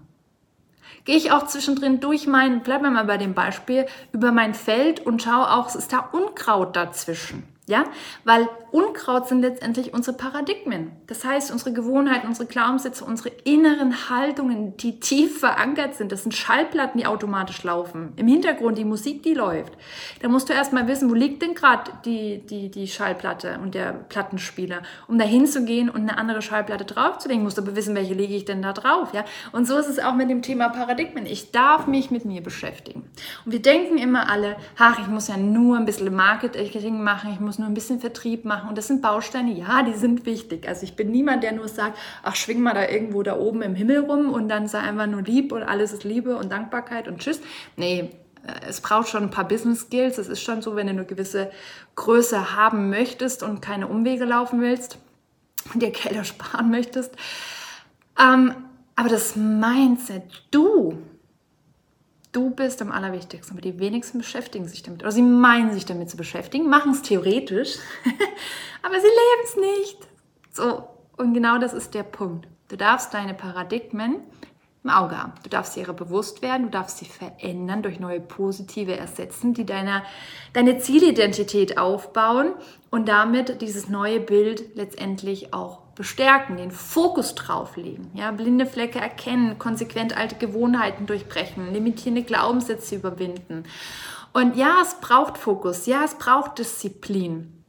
Gehe 1.05 1.15
ich 1.15 1.31
auch 1.31 1.45
zwischendrin 1.45 1.99
durch 1.99 2.25
mein, 2.25 2.63
bleiben 2.63 2.83
wir 2.83 2.91
mal 2.91 3.05
bei 3.05 3.17
dem 3.17 3.33
Beispiel, 3.33 3.85
über 4.11 4.31
mein 4.31 4.53
Feld 4.53 4.99
und 5.05 5.21
schaue 5.21 5.51
auch, 5.51 5.73
ist 5.73 5.93
da 5.93 5.99
Unkraut 5.99 6.75
dazwischen? 6.75 7.43
Ja, 7.69 7.83
weil 8.23 8.47
Unkraut 8.71 9.27
sind 9.27 9.41
letztendlich 9.41 9.93
unsere 9.93 10.15
Paradigmen. 10.15 10.91
Das 11.07 11.25
heißt, 11.25 11.51
unsere 11.51 11.73
Gewohnheiten, 11.73 12.27
unsere 12.27 12.47
Glaubenssätze, 12.47 13.03
unsere 13.03 13.29
inneren 13.43 14.09
Haltungen, 14.09 14.77
die 14.77 15.01
tief 15.01 15.39
verankert 15.39 15.95
sind. 15.95 16.13
Das 16.13 16.23
sind 16.23 16.33
Schallplatten, 16.33 16.97
die 16.97 17.05
automatisch 17.05 17.63
laufen. 17.63 18.13
Im 18.15 18.27
Hintergrund 18.27 18.77
die 18.77 18.85
Musik, 18.85 19.21
die 19.23 19.33
läuft. 19.33 19.73
Da 20.21 20.29
musst 20.29 20.47
du 20.47 20.53
erstmal 20.53 20.87
wissen, 20.87 21.09
wo 21.09 21.13
liegt 21.13 21.41
denn 21.41 21.55
gerade 21.55 21.91
die, 22.05 22.39
die, 22.39 22.69
die 22.69 22.87
Schallplatte 22.87 23.59
und 23.61 23.75
der 23.75 23.91
Plattenspieler, 23.91 24.81
um 25.09 25.17
da 25.17 25.25
hinzugehen 25.25 25.89
und 25.89 26.01
eine 26.01 26.17
andere 26.17 26.41
Schallplatte 26.41 26.85
draufzulegen. 26.85 27.43
Musst 27.43 27.57
du 27.57 27.63
aber 27.63 27.75
wissen, 27.75 27.95
welche 27.95 28.13
lege 28.13 28.33
ich 28.33 28.45
denn 28.45 28.61
da 28.61 28.71
drauf. 28.71 29.13
Ja? 29.13 29.25
Und 29.51 29.67
so 29.67 29.77
ist 29.77 29.89
es 29.89 29.99
auch 29.99 30.15
mit 30.15 30.29
dem 30.29 30.41
Thema 30.41 30.69
Paradigmen. 30.69 31.25
Ich 31.25 31.51
darf 31.51 31.85
mich 31.85 32.11
mit 32.11 32.23
mir 32.23 32.41
beschäftigen. 32.41 33.09
Und 33.45 33.51
wir 33.51 33.61
denken 33.61 33.97
immer 33.97 34.29
alle, 34.29 34.55
ach, 34.77 34.99
ich 34.99 35.07
muss 35.07 35.27
ja 35.27 35.35
nur 35.35 35.75
ein 35.77 35.85
bisschen 35.85 36.13
Marketing 36.15 37.03
machen, 37.03 37.31
ich 37.33 37.39
muss 37.39 37.56
muss 37.57 37.59
nur 37.59 37.67
ein 37.67 37.73
bisschen 37.73 37.99
Vertrieb 37.99 38.45
machen. 38.45 38.69
Und 38.69 38.77
das 38.77 38.87
sind 38.87 39.01
Bausteine, 39.01 39.51
ja, 39.51 39.81
die 39.83 39.93
sind 39.93 40.25
wichtig. 40.25 40.67
Also 40.67 40.83
ich 40.83 40.95
bin 40.95 41.11
niemand, 41.11 41.43
der 41.43 41.53
nur 41.53 41.67
sagt, 41.67 41.97
ach, 42.23 42.35
schwing 42.35 42.61
mal 42.61 42.73
da 42.73 42.87
irgendwo 42.87 43.23
da 43.23 43.37
oben 43.37 43.61
im 43.61 43.75
Himmel 43.75 43.99
rum 43.99 44.31
und 44.31 44.49
dann 44.49 44.67
sei 44.67 44.79
einfach 44.79 45.07
nur 45.07 45.21
lieb 45.21 45.51
und 45.51 45.63
alles 45.63 45.91
ist 45.91 46.03
Liebe 46.03 46.37
und 46.37 46.51
Dankbarkeit 46.51 47.07
und 47.07 47.19
tschüss. 47.19 47.41
Nee, 47.75 48.11
äh, 48.45 48.69
es 48.69 48.81
braucht 48.81 49.09
schon 49.09 49.23
ein 49.23 49.31
paar 49.31 49.47
Business 49.47 49.81
Skills. 49.81 50.17
Es 50.17 50.27
ist 50.27 50.41
schon 50.41 50.61
so, 50.61 50.75
wenn 50.75 50.87
du 50.87 50.93
eine 50.93 51.05
gewisse 51.05 51.51
Größe 51.95 52.55
haben 52.55 52.89
möchtest 52.89 53.43
und 53.43 53.61
keine 53.61 53.87
Umwege 53.87 54.25
laufen 54.25 54.61
willst 54.61 54.99
und 55.73 55.81
dir 55.81 55.91
Gelder 55.91 56.23
sparen 56.25 56.69
möchtest. 56.69 57.15
Ähm, 58.19 58.53
aber 58.95 59.09
das 59.09 59.35
Mindset, 59.35 60.23
du 60.51 60.97
Du 62.37 62.51
bist 62.51 62.83
am 62.83 62.91
allerwichtigsten, 62.91 63.57
aber 63.57 63.61
die 63.61 63.79
wenigsten 63.79 64.19
beschäftigen 64.19 64.67
sich 64.67 64.83
damit. 64.83 65.01
Oder 65.01 65.11
sie 65.11 65.23
meinen 65.23 65.73
sich 65.73 65.85
damit 65.85 66.07
zu 66.07 66.17
beschäftigen, 66.17 66.69
machen 66.69 66.91
es 66.91 67.01
theoretisch, 67.01 67.77
aber 68.83 68.93
sie 68.99 69.07
leben 69.07 69.43
es 69.43 69.55
nicht. 69.55 69.97
So, 70.51 70.87
und 71.17 71.33
genau 71.33 71.57
das 71.57 71.73
ist 71.73 71.95
der 71.95 72.03
Punkt. 72.03 72.47
Du 72.67 72.77
darfst 72.77 73.11
deine 73.15 73.33
Paradigmen 73.33 74.17
im 74.83 74.89
Auge 74.91 75.17
haben. 75.17 75.33
Du 75.41 75.49
darfst 75.49 75.73
sie 75.73 75.79
ihrer 75.79 75.93
bewusst 75.93 76.43
werden, 76.43 76.65
du 76.65 76.69
darfst 76.69 76.99
sie 76.99 77.05
verändern, 77.05 77.81
durch 77.81 77.99
neue 77.99 78.19
positive 78.19 78.95
ersetzen, 78.95 79.55
die 79.55 79.65
deiner, 79.65 80.03
deine 80.53 80.77
Zielidentität 80.77 81.79
aufbauen 81.79 82.53
und 82.91 83.09
damit 83.09 83.63
dieses 83.63 83.89
neue 83.89 84.19
Bild 84.19 84.75
letztendlich 84.75 85.55
auch 85.55 85.86
bestärken, 85.97 86.57
den 86.57 86.71
Fokus 86.71 87.33
drauf 87.33 87.75
legen, 87.75 88.11
ja, 88.13 88.31
blinde 88.31 88.67
Flecke 88.67 88.99
erkennen, 88.99 89.57
konsequent 89.57 90.15
alte 90.15 90.35
Gewohnheiten 90.35 91.07
durchbrechen, 91.07 91.73
limitierende 91.73 92.21
Glaubenssätze 92.21 92.95
überwinden. 92.95 93.63
Und 94.31 94.55
ja, 94.55 94.77
es 94.81 94.99
braucht 95.01 95.37
Fokus, 95.37 95.87
ja, 95.87 96.03
es 96.03 96.15
braucht 96.15 96.59
Disziplin. 96.59 97.63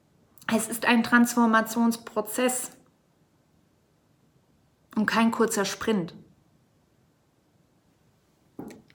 Es 0.54 0.68
ist 0.68 0.84
ein 0.86 1.02
Transformationsprozess 1.02 2.72
und 4.94 5.06
kein 5.06 5.30
kurzer 5.30 5.64
Sprint. 5.64 6.14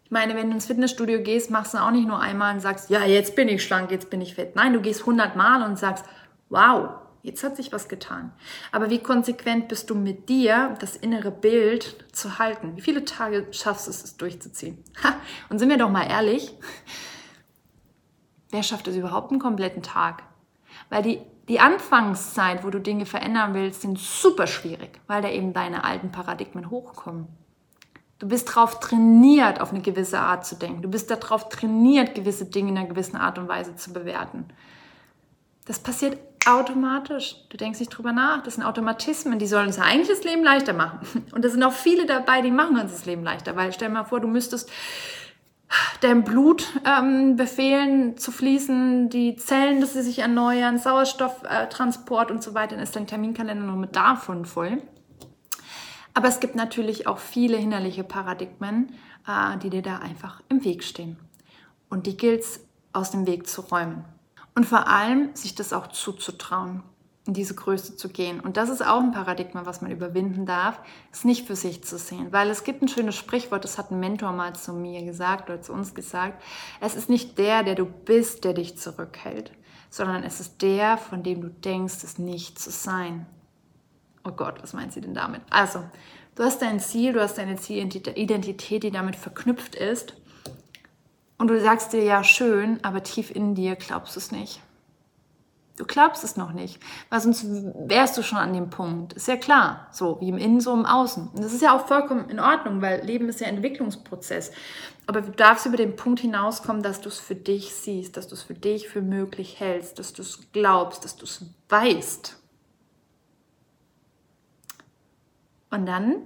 Ich 0.04 0.12
meine, 0.12 0.36
wenn 0.36 0.50
du 0.50 0.54
ins 0.54 0.68
Fitnessstudio 0.68 1.24
gehst, 1.24 1.50
machst 1.50 1.74
du 1.74 1.80
auch 1.80 1.90
nicht 1.90 2.08
nur 2.08 2.20
einmal 2.20 2.54
und 2.54 2.60
sagst, 2.60 2.92
ja, 2.92 3.04
jetzt 3.04 3.36
bin 3.36 3.48
ich 3.48 3.64
schlank, 3.64 3.90
jetzt 3.90 4.12
bin 4.12 4.22
ich 4.22 4.36
fett. 4.36 4.56
Nein, 4.56 4.74
du 4.74 4.82
gehst 4.82 5.08
hundertmal 5.08 5.64
und 5.64 5.80
sagst, 5.80 6.06
wow, 6.50 7.03
jetzt 7.24 7.44
hat 7.44 7.56
sich 7.56 7.72
was 7.72 7.88
getan. 7.88 8.32
Aber 8.72 8.90
wie 8.90 9.00
konsequent 9.00 9.70
bist 9.70 9.90
du 9.90 9.96
mit 9.96 10.30
dir, 10.30 10.76
das 10.80 10.96
innere 10.96 11.32
Bild 11.32 12.06
zu 12.12 12.38
halten? 12.38 12.76
Wie 12.76 12.82
viele 12.82 13.06
Tage 13.06 13.48
schaffst 13.52 13.88
du 13.88 13.92
es, 13.92 14.04
es 14.04 14.18
durchzuziehen? 14.18 14.84
Ha, 15.04 15.16
und 15.50 15.58
sind 15.58 15.70
wir 15.70 15.78
doch 15.78 15.90
mal 15.90 16.06
ehrlich, 16.06 16.54
wer 18.52 18.62
schafft 18.62 18.88
es 18.88 18.96
überhaupt 18.96 19.32
einen 19.32 19.40
kompletten 19.40 19.82
Tag? 19.82 20.24
Weil 20.90 21.02
die, 21.02 21.22
die 21.48 21.60
Anfangszeit, 21.60 22.64
wo 22.64 22.70
du 22.70 22.80
Dinge 22.80 23.06
verändern 23.06 23.54
willst, 23.54 23.82
sind 23.82 23.98
super 23.98 24.46
schwierig, 24.46 25.00
weil 25.08 25.22
da 25.22 25.30
eben 25.30 25.54
deine 25.54 25.86
alten 25.86 26.12
Paradigmen 26.12 26.70
hochkommen. 26.70 27.28
Du 28.20 28.28
bist 28.28 28.50
darauf 28.50 28.80
trainiert, 28.80 29.60
auf 29.60 29.72
eine 29.72 29.82
gewisse 29.82 30.20
Art 30.20 30.46
zu 30.46 30.56
denken. 30.56 30.82
Du 30.82 30.90
bist 30.90 31.10
darauf 31.10 31.50
trainiert, 31.50 32.16
gewisse 32.16 32.46
Dinge 32.46 32.70
in 32.70 32.78
einer 32.78 32.88
gewissen 32.88 33.18
Art 33.18 33.38
und 33.38 33.48
Weise 33.48 33.76
zu 33.76 33.92
bewerten. 33.92 34.46
Das 35.66 35.80
passiert 35.80 36.18
automatisch. 36.46 37.36
Du 37.50 37.58
denkst 37.58 37.80
nicht 37.80 37.90
drüber 37.90 38.12
nach. 38.12 38.44
Das 38.44 38.56
sind 38.56 38.64
Automatismen, 38.64 39.40
die 39.40 39.48
sollen 39.48 39.68
uns 39.68 39.80
eigentlich 39.80 40.10
das 40.10 40.24
Leben 40.24 40.44
leichter 40.44 40.74
machen. 40.74 41.00
Und 41.34 41.46
da 41.46 41.50
sind 41.50 41.64
auch 41.64 41.72
viele 41.74 42.06
dabei, 42.06 42.42
die 42.42 42.52
machen 42.52 42.78
uns 42.78 42.92
das 42.92 43.06
Leben 43.06 43.24
leichter. 43.24 43.56
Weil 43.56 43.72
stell 43.72 43.88
dir 43.88 43.94
mal 43.94 44.04
vor, 44.04 44.20
du 44.20 44.28
müsstest 44.28 44.70
dein 46.02 46.24
Blut 46.24 46.66
ähm, 46.86 47.36
befehlen 47.36 48.18
zu 48.18 48.32
fließen, 48.32 49.10
die 49.10 49.36
Zellen, 49.36 49.82
dass 49.82 49.94
sie 49.94 50.02
sich 50.02 50.20
erneuern, 50.20 50.78
Sauerstofftransport 50.78 52.30
und 52.30 52.44
so 52.44 52.54
weiter, 52.54 52.76
dann 52.76 52.84
ist 52.84 52.96
dein 52.96 53.08
Terminkalender 53.08 53.66
nur 53.66 53.78
mit 53.78 53.96
davon 53.96 54.46
voll. 54.46 54.82
Aber 56.14 56.28
es 56.28 56.40
gibt 56.40 56.56
natürlich 56.56 57.08
auch 57.08 57.18
viele 57.18 57.58
hinderliche 57.58 58.04
Paradigmen, 58.04 58.94
äh, 59.28 59.58
die 59.58 59.70
dir 59.70 59.82
da 59.82 59.98
einfach 59.98 60.42
im 60.50 60.64
Weg 60.64 60.84
stehen. 60.84 61.18
Und 61.90 62.06
die 62.06 62.18
gilt 62.18 62.42
es 62.42 62.60
aus 62.92 63.12
dem 63.12 63.26
Weg 63.26 63.48
zu 63.48 63.62
räumen. 63.62 64.06
Und 64.56 64.66
vor 64.66 64.88
allem 64.88 65.36
sich 65.36 65.56
das 65.56 65.74
auch 65.74 65.88
zuzutrauen, 65.88 66.84
in 67.26 67.34
diese 67.34 67.56
Größe 67.56 67.96
zu 67.96 68.10
gehen. 68.10 68.40
Und 68.40 68.58
das 68.58 68.70
ist 68.70 68.86
auch 68.86 69.00
ein 69.00 69.12
Paradigma, 69.12 69.66
was 69.66 69.82
man 69.82 69.92
überwinden 69.92 70.46
darf, 70.46 70.80
es 71.12 71.24
nicht 71.24 71.48
für 71.48 71.56
sich 71.56 71.84
zu 71.84 71.98
sehen. 71.98 72.32
Weil 72.32 72.50
es 72.50 72.64
gibt 72.64 72.82
ein 72.82 72.88
schönes 72.88 73.16
Sprichwort, 73.16 73.64
das 73.64 73.78
hat 73.78 73.92
ein 73.92 74.00
Mentor 74.00 74.34
mal 74.34 74.54
zu 74.56 74.74
mir 74.74 75.04
gesagt 75.04 75.50
oder 75.50 75.62
zu 75.62 75.74
uns 75.74 75.96
gesagt. 75.96 76.42
Es 76.82 76.96
ist 76.96 77.10
nicht 77.10 77.38
der, 77.38 77.64
der 77.64 77.76
du 77.76 77.86
bist, 77.86 78.44
der 78.44 78.54
dich 78.54 78.78
zurückhält, 78.78 79.52
sondern 79.90 80.24
es 80.24 80.40
ist 80.40 80.62
der, 80.62 80.98
von 80.98 81.24
dem 81.24 81.42
du 81.42 81.50
denkst, 81.50 82.04
es 82.04 82.20
nicht 82.20 82.60
zu 82.60 82.72
sein. 82.72 83.26
Oh 84.26 84.32
Gott, 84.32 84.62
was 84.62 84.74
meint 84.74 84.94
sie 84.94 85.02
denn 85.02 85.14
damit? 85.14 85.42
Also, 85.50 85.84
du 86.36 86.44
hast 86.44 86.62
dein 86.62 86.80
Ziel, 86.80 87.14
du 87.14 87.22
hast 87.22 87.38
deine 87.38 87.56
Zielidentität, 87.56 88.84
die 88.84 88.92
damit 88.92 89.16
verknüpft 89.16 89.76
ist. 89.76 90.16
Und 91.38 91.48
du 91.48 91.60
sagst 91.60 91.94
dir 91.94 92.04
ja 92.04 92.24
schön, 92.24 92.80
aber 92.84 93.04
tief 93.04 93.32
in 93.32 93.56
dir 93.56 93.76
glaubst 93.76 94.16
du 94.16 94.20
es 94.20 94.32
nicht. 94.32 94.62
Du 95.76 95.86
glaubst 95.86 96.24
es 96.24 96.38
noch 96.38 96.54
nicht, 96.54 96.80
weil 97.10 97.20
sonst 97.20 97.46
wärst 97.48 98.16
du 98.16 98.22
schon 98.22 98.38
an 98.38 98.54
dem 98.54 98.70
Punkt. 98.70 99.14
Ist 99.14 99.28
ja 99.28 99.38
klar, 99.38 99.88
so 99.92 100.22
wie 100.22 100.30
im 100.30 100.38
Innen, 100.38 100.62
so 100.62 100.72
im 100.72 100.86
Außen. 100.86 101.30
Und 101.30 101.44
das 101.44 101.52
ist 101.52 101.64
ja 101.64 101.76
auch 101.76 101.88
vollkommen 101.88 102.30
in 102.30 102.40
Ordnung, 102.40 102.84
weil 102.84 103.04
Leben 103.04 103.28
ist 103.28 103.42
ja 103.42 103.48
ein 103.48 103.56
Entwicklungsprozess. 103.56 104.52
Aber 105.08 105.22
du 105.22 105.32
darfst 105.32 105.66
über 105.66 105.78
den 105.78 105.96
Punkt 105.96 106.20
hinauskommen, 106.20 106.84
dass 106.84 107.02
du 107.02 107.10
es 107.10 107.20
für 107.20 107.34
dich 107.34 107.74
siehst, 107.74 108.18
dass 108.18 108.28
du 108.28 108.36
es 108.36 108.44
für 108.44 108.54
dich 108.54 108.88
für 108.88 109.02
möglich 109.02 109.60
hältst, 109.60 109.98
dass 109.98 110.14
du 110.14 110.22
es 110.22 110.52
glaubst, 110.52 111.06
dass 111.06 111.16
du 111.16 111.26
es 111.26 111.44
weißt. 111.70 112.38
Und 115.72 115.88
dann 115.88 116.18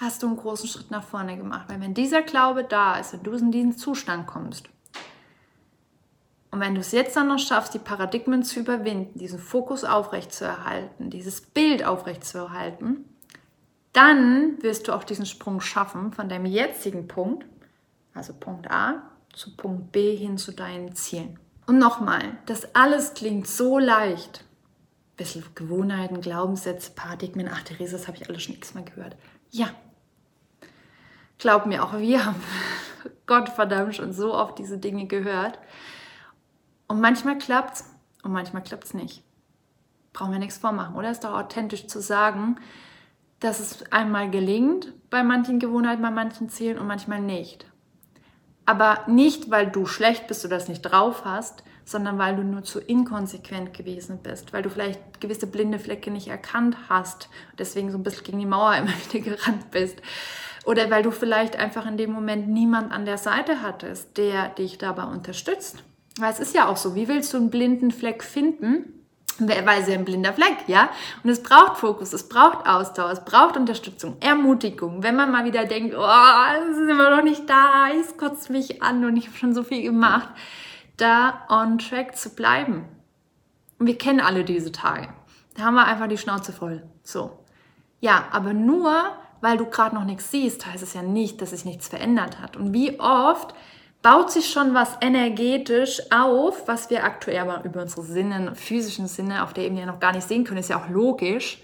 hast 0.00 0.22
du 0.22 0.26
einen 0.26 0.36
großen 0.36 0.68
Schritt 0.68 0.90
nach 0.90 1.04
vorne 1.04 1.36
gemacht. 1.36 1.66
Weil 1.68 1.80
wenn 1.80 1.94
dieser 1.94 2.22
Glaube 2.22 2.64
da 2.64 2.98
ist 2.98 3.14
und 3.14 3.26
du 3.26 3.32
in 3.32 3.50
diesen 3.50 3.76
Zustand 3.76 4.26
kommst, 4.26 4.68
und 6.50 6.60
wenn 6.60 6.74
du 6.74 6.80
es 6.80 6.92
jetzt 6.92 7.14
dann 7.16 7.28
noch 7.28 7.38
schaffst, 7.38 7.74
die 7.74 7.78
Paradigmen 7.78 8.42
zu 8.42 8.60
überwinden, 8.60 9.18
diesen 9.18 9.38
Fokus 9.38 9.84
aufrechtzuerhalten, 9.84 11.10
dieses 11.10 11.42
Bild 11.42 11.84
aufrechtzuerhalten, 11.84 13.04
dann 13.92 14.62
wirst 14.62 14.88
du 14.88 14.92
auch 14.92 15.04
diesen 15.04 15.26
Sprung 15.26 15.60
schaffen 15.60 16.12
von 16.12 16.28
deinem 16.28 16.46
jetzigen 16.46 17.06
Punkt, 17.06 17.44
also 18.14 18.32
Punkt 18.32 18.70
A, 18.70 19.02
zu 19.34 19.54
Punkt 19.56 19.92
B 19.92 20.16
hin 20.16 20.38
zu 20.38 20.52
deinen 20.52 20.94
Zielen. 20.94 21.38
Und 21.66 21.78
nochmal, 21.78 22.38
das 22.46 22.74
alles 22.74 23.12
klingt 23.12 23.46
so 23.46 23.78
leicht. 23.78 24.44
Bisschen 25.18 25.44
Gewohnheiten, 25.54 26.20
Glaubenssätze, 26.20 26.92
Paradigmen, 26.94 27.48
ach 27.52 27.62
Theresa, 27.62 27.98
das 27.98 28.08
habe 28.08 28.16
ich 28.16 28.28
alles 28.28 28.42
schon 28.42 28.54
x-mal 28.54 28.84
gehört. 28.84 29.16
Ja, 29.50 29.68
glaub 31.38 31.66
mir, 31.66 31.84
auch 31.84 31.98
wir 31.98 32.24
haben 32.24 32.42
Gott 33.26 33.48
verdammt 33.48 33.96
schon 33.96 34.12
so 34.12 34.34
oft 34.34 34.58
diese 34.58 34.78
Dinge 34.78 35.06
gehört. 35.06 35.58
Und 36.86 37.00
manchmal 37.00 37.38
klappt's 37.38 37.84
und 38.22 38.32
manchmal 38.32 38.62
klappt's 38.62 38.94
nicht. 38.94 39.22
Brauchen 40.12 40.32
wir 40.32 40.38
nichts 40.38 40.58
vormachen, 40.58 40.96
oder? 40.96 41.10
Ist 41.10 41.24
doch 41.24 41.34
authentisch 41.34 41.86
zu 41.86 42.00
sagen, 42.00 42.56
dass 43.40 43.60
es 43.60 43.92
einmal 43.92 44.30
gelingt 44.30 44.92
bei 45.10 45.22
manchen 45.22 45.58
Gewohnheiten, 45.58 46.02
bei 46.02 46.10
manchen 46.10 46.48
Zielen 46.48 46.78
und 46.78 46.86
manchmal 46.86 47.20
nicht. 47.20 47.66
Aber 48.66 49.04
nicht, 49.06 49.50
weil 49.50 49.68
du 49.70 49.86
schlecht 49.86 50.26
bist 50.26 50.44
oder 50.44 50.56
es 50.56 50.68
nicht 50.68 50.82
drauf 50.82 51.24
hast, 51.24 51.62
sondern 51.84 52.18
weil 52.18 52.36
du 52.36 52.42
nur 52.42 52.64
zu 52.64 52.80
inkonsequent 52.80 53.72
gewesen 53.72 54.18
bist, 54.22 54.52
weil 54.52 54.62
du 54.62 54.68
vielleicht 54.68 55.20
gewisse 55.20 55.46
blinde 55.46 55.78
Flecke 55.78 56.10
nicht 56.10 56.28
erkannt 56.28 56.76
hast, 56.88 57.30
deswegen 57.58 57.90
so 57.90 57.96
ein 57.96 58.02
bisschen 58.02 58.24
gegen 58.24 58.38
die 58.40 58.46
Mauer 58.46 58.74
immer 58.76 58.92
wieder 59.10 59.24
gerannt 59.24 59.70
bist. 59.70 60.02
Oder 60.68 60.90
weil 60.90 61.02
du 61.02 61.10
vielleicht 61.10 61.56
einfach 61.56 61.86
in 61.86 61.96
dem 61.96 62.12
Moment 62.12 62.46
niemand 62.46 62.92
an 62.92 63.06
der 63.06 63.16
Seite 63.16 63.62
hattest, 63.62 64.18
der 64.18 64.50
dich 64.50 64.76
dabei 64.76 65.04
unterstützt. 65.04 65.82
Weil 66.18 66.30
es 66.30 66.40
ist 66.40 66.54
ja 66.54 66.68
auch 66.68 66.76
so, 66.76 66.94
wie 66.94 67.08
willst 67.08 67.32
du 67.32 67.38
einen 67.38 67.48
blinden 67.48 67.90
Fleck 67.90 68.22
finden? 68.22 68.92
weil 69.38 69.88
ja 69.88 69.94
ein 69.94 70.04
blinder 70.04 70.34
Fleck, 70.34 70.64
ja. 70.66 70.90
Und 71.22 71.30
es 71.30 71.42
braucht 71.42 71.78
Fokus, 71.78 72.12
es 72.12 72.28
braucht 72.28 72.66
Ausdauer, 72.66 73.12
es 73.12 73.24
braucht 73.24 73.56
Unterstützung, 73.56 74.16
Ermutigung. 74.20 75.02
Wenn 75.02 75.16
man 75.16 75.30
mal 75.30 75.46
wieder 75.46 75.64
denkt, 75.64 75.94
oh, 75.96 76.60
es 76.60 76.76
ist 76.76 76.90
immer 76.90 77.16
noch 77.16 77.22
nicht 77.22 77.48
da, 77.48 77.86
es 77.98 78.18
kotzt 78.18 78.50
mich 78.50 78.82
an 78.82 79.04
und 79.04 79.16
ich 79.16 79.28
habe 79.28 79.38
schon 79.38 79.54
so 79.54 79.62
viel 79.62 79.82
gemacht, 79.82 80.28
da 80.98 81.46
on 81.48 81.78
track 81.78 82.14
zu 82.14 82.30
bleiben. 82.30 82.84
Und 83.78 83.86
wir 83.86 83.96
kennen 83.96 84.20
alle 84.20 84.44
diese 84.44 84.72
Tage. 84.72 85.08
Da 85.56 85.62
haben 85.62 85.76
wir 85.76 85.86
einfach 85.86 86.08
die 86.08 86.18
Schnauze 86.18 86.52
voll. 86.52 86.82
So. 87.04 87.38
Ja, 88.00 88.26
aber 88.32 88.52
nur, 88.52 88.92
weil 89.40 89.56
du 89.56 89.66
gerade 89.66 89.94
noch 89.94 90.04
nichts 90.04 90.30
siehst, 90.30 90.66
heißt 90.66 90.82
es 90.82 90.94
ja 90.94 91.02
nicht, 91.02 91.40
dass 91.40 91.50
sich 91.50 91.64
nichts 91.64 91.88
verändert 91.88 92.40
hat. 92.40 92.56
Und 92.56 92.72
wie 92.72 92.98
oft 93.00 93.54
baut 94.02 94.30
sich 94.30 94.50
schon 94.50 94.74
was 94.74 94.96
energetisch 95.00 96.00
auf, 96.10 96.66
was 96.66 96.90
wir 96.90 97.04
aktuell 97.04 97.38
aber 97.38 97.64
über 97.64 97.82
unsere 97.82 98.02
Sinne, 98.02 98.54
physischen 98.54 99.06
Sinne 99.06 99.42
auf 99.42 99.52
der 99.52 99.64
Ebene 99.64 99.80
ja 99.80 99.86
noch 99.86 100.00
gar 100.00 100.12
nicht 100.12 100.26
sehen 100.28 100.44
können, 100.44 100.60
ist 100.60 100.70
ja 100.70 100.82
auch 100.82 100.88
logisch. 100.88 101.58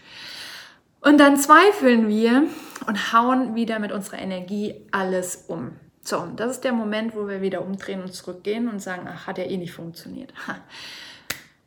Und 1.00 1.18
dann 1.18 1.36
zweifeln 1.36 2.08
wir 2.08 2.44
und 2.86 3.12
hauen 3.12 3.54
wieder 3.54 3.78
mit 3.78 3.92
unserer 3.92 4.18
Energie 4.18 4.74
alles 4.90 5.44
um. 5.48 5.72
So, 6.02 6.26
das 6.36 6.52
ist 6.52 6.64
der 6.64 6.72
Moment, 6.72 7.14
wo 7.14 7.28
wir 7.28 7.40
wieder 7.40 7.62
umdrehen 7.62 8.02
und 8.02 8.12
zurückgehen 8.12 8.68
und 8.68 8.80
sagen, 8.80 9.08
ach, 9.10 9.26
hat 9.26 9.38
ja 9.38 9.44
eh 9.44 9.56
nicht 9.56 9.72
funktioniert. 9.72 10.32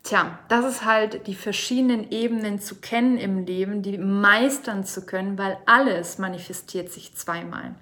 Tja, 0.07 0.39
das 0.47 0.63
ist 0.63 0.85
halt 0.85 1.27
die 1.27 1.35
verschiedenen 1.35 2.09
Ebenen 2.11 2.61
zu 2.61 2.75
kennen 2.75 3.17
im 3.17 3.45
Leben, 3.45 3.81
die 3.81 3.97
meistern 3.97 4.85
zu 4.85 5.05
können, 5.05 5.37
weil 5.37 5.57
alles 5.65 6.17
manifestiert 6.17 6.93
sich 6.93 7.13
zweimal. 7.15 7.75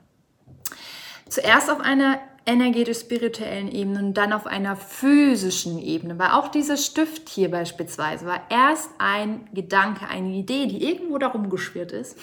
Zuerst 1.29 1.69
auf 1.69 1.81
einer 1.81 2.19
energetisch-spirituellen 2.47 3.71
Ebene 3.71 3.99
und 3.99 4.15
dann 4.15 4.33
auf 4.33 4.47
einer 4.47 4.75
physischen 4.75 5.77
Ebene. 5.77 6.17
Weil 6.17 6.31
auch 6.31 6.47
dieser 6.47 6.77
Stift 6.77 7.29
hier 7.29 7.51
beispielsweise 7.51 8.25
war 8.25 8.41
erst 8.49 8.89
ein 8.97 9.47
Gedanke, 9.53 10.07
eine 10.07 10.33
Idee, 10.33 10.65
die 10.65 10.83
irgendwo 10.83 11.19
darum 11.19 11.51
geschwirrt 11.51 11.91
ist. 11.91 12.17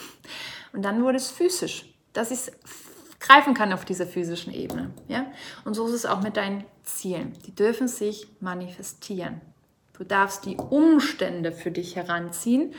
Und 0.73 0.85
dann 0.85 1.05
wurde 1.05 1.19
es 1.19 1.31
physisch, 1.31 1.85
dass 2.13 2.33
ich 2.33 2.39
es 2.39 2.53
greifen 3.21 3.55
kann 3.55 3.73
auf 3.73 3.85
dieser 3.85 4.09
physischen 4.09 4.53
Ebene. 4.53 4.91
Ja? 5.07 5.27
Und 5.65 5.75
so 5.75 5.87
ist 5.87 5.93
es 5.93 6.07
auch 6.07 6.23
mit 6.23 6.37
deinen 6.37 6.65
Zielen. 6.83 7.35
Die 7.47 7.55
dürfen 7.55 7.87
sich 7.87 8.27
manifestieren. 8.41 9.41
Du 9.97 10.05
darfst 10.05 10.47
die 10.47 10.57
Umstände 10.57 11.53
für 11.53 11.71
dich 11.71 11.97
heranziehen, 11.97 12.75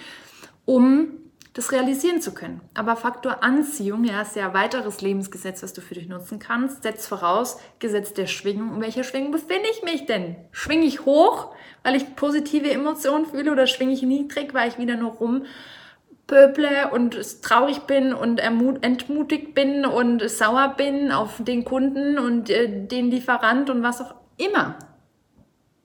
um 0.66 1.20
das 1.54 1.72
realisieren 1.72 2.20
zu 2.20 2.34
können. 2.34 2.62
Aber 2.74 2.96
Faktor 2.96 3.44
Anziehung, 3.44 4.04
ja, 4.04 4.22
ist 4.22 4.36
ja 4.36 4.48
ein 4.48 4.54
weiteres 4.56 5.02
Lebensgesetz, 5.02 5.62
was 5.62 5.74
du 5.74 5.82
für 5.82 5.94
dich 5.94 6.08
nutzen 6.08 6.40
kannst, 6.40 6.82
setzt 6.82 7.08
voraus, 7.08 7.60
Gesetz 7.78 8.14
der 8.14 8.26
Schwingung. 8.26 8.76
In 8.76 8.82
welcher 8.82 9.04
Schwingung 9.04 9.32
befinde 9.32 9.70
ich 9.72 9.84
mich 9.84 10.08
denn? 10.08 10.36
Schwinge 10.52 10.86
ich 10.86 11.06
hoch, 11.06 11.54
weil 11.84 11.96
ich 11.96 12.16
positive 12.16 12.72
Emotionen 12.72 13.28
fühle 13.28 13.52
oder 13.52 13.68
schwinge 13.68 13.94
ich 13.94 14.02
niedrig, 14.02 14.54
weil 14.56 14.70
ich 14.70 14.80
wieder 14.80 14.96
nur 14.96 15.12
rumpöble 15.12 16.90
und 16.92 17.44
traurig 17.44 17.82
bin 17.82 18.14
und 18.14 18.40
entmutigt 18.40 19.54
bin 19.54 19.86
und 19.86 20.28
sauer 20.28 20.74
bin 20.76 21.12
auf 21.12 21.44
den 21.44 21.66
Kunden 21.66 22.18
und 22.18 22.50
äh, 22.50 22.88
den 22.88 23.12
Lieferant 23.12 23.70
und 23.70 23.84
was 23.84 24.02
auch 24.02 24.16
immer. 24.38 24.80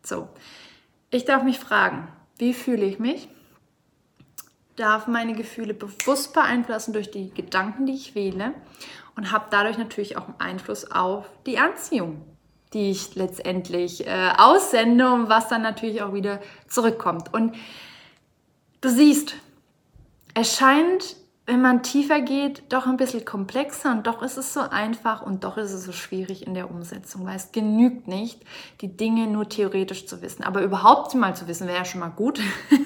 So, 0.03 0.29
ich 1.11 1.25
darf 1.25 1.43
mich 1.43 1.59
fragen, 1.59 2.09
wie 2.39 2.55
fühle 2.55 2.85
ich 2.85 2.99
mich? 2.99 3.29
darf 4.79 5.07
meine 5.07 5.35
Gefühle 5.35 5.75
bewusst 5.75 6.33
beeinflussen 6.33 6.93
durch 6.93 7.11
die 7.11 7.31
Gedanken, 7.31 7.87
die 7.87 7.95
ich 7.95 8.15
wähle 8.15 8.55
und 9.17 9.33
habe 9.33 9.47
dadurch 9.51 9.79
natürlich 9.79 10.17
auch 10.17 10.27
einen 10.27 10.41
Einfluss 10.41 10.91
auf 10.91 11.27
die 11.47 11.59
Anziehung, 11.59 12.25
die 12.73 12.91
ich 12.91 13.15
letztendlich 13.15 14.07
äh, 14.07 14.31
aussende 14.37 15.13
und 15.13 15.29
was 15.29 15.49
dann 15.49 15.63
natürlich 15.63 16.03
auch 16.03 16.13
wieder 16.13 16.41
zurückkommt. 16.69 17.33
Und 17.35 17.57
du 18.81 18.89
siehst, 18.89 19.35
es 20.35 20.57
scheint 20.57 21.17
wenn 21.49 21.63
man 21.63 21.83
tiefer 21.83 22.21
geht, 22.21 22.63
doch 22.69 22.87
ein 22.87 22.99
bisschen 22.99 23.25
komplexer 23.25 23.91
und 23.93 24.07
doch 24.07 24.21
ist 24.21 24.37
es 24.37 24.53
so 24.53 24.61
einfach 24.61 25.23
und 25.23 25.45
doch 25.45 25.57
ist 25.57 25.73
es 25.73 25.85
so 25.85 25.93
schwierig 25.93 26.47
in 26.47 26.53
der 26.53 26.71
Umsetzung, 26.71 27.25
weil 27.25 27.37
es 27.37 27.53
genügt 27.53 28.07
nicht, 28.07 28.43
die 28.83 28.95
Dinge 28.95 29.27
nur 29.27 29.49
theoretisch 29.49 30.07
zu 30.07 30.21
wissen. 30.21 30.45
Aber 30.45 30.61
überhaupt 30.61 31.15
mal 31.15 31.35
zu 31.35 31.49
wissen, 31.49 31.67
wäre 31.67 31.79
ja 31.79 31.85
schon 31.87 32.01
mal 32.01 32.11
gut. 32.11 32.39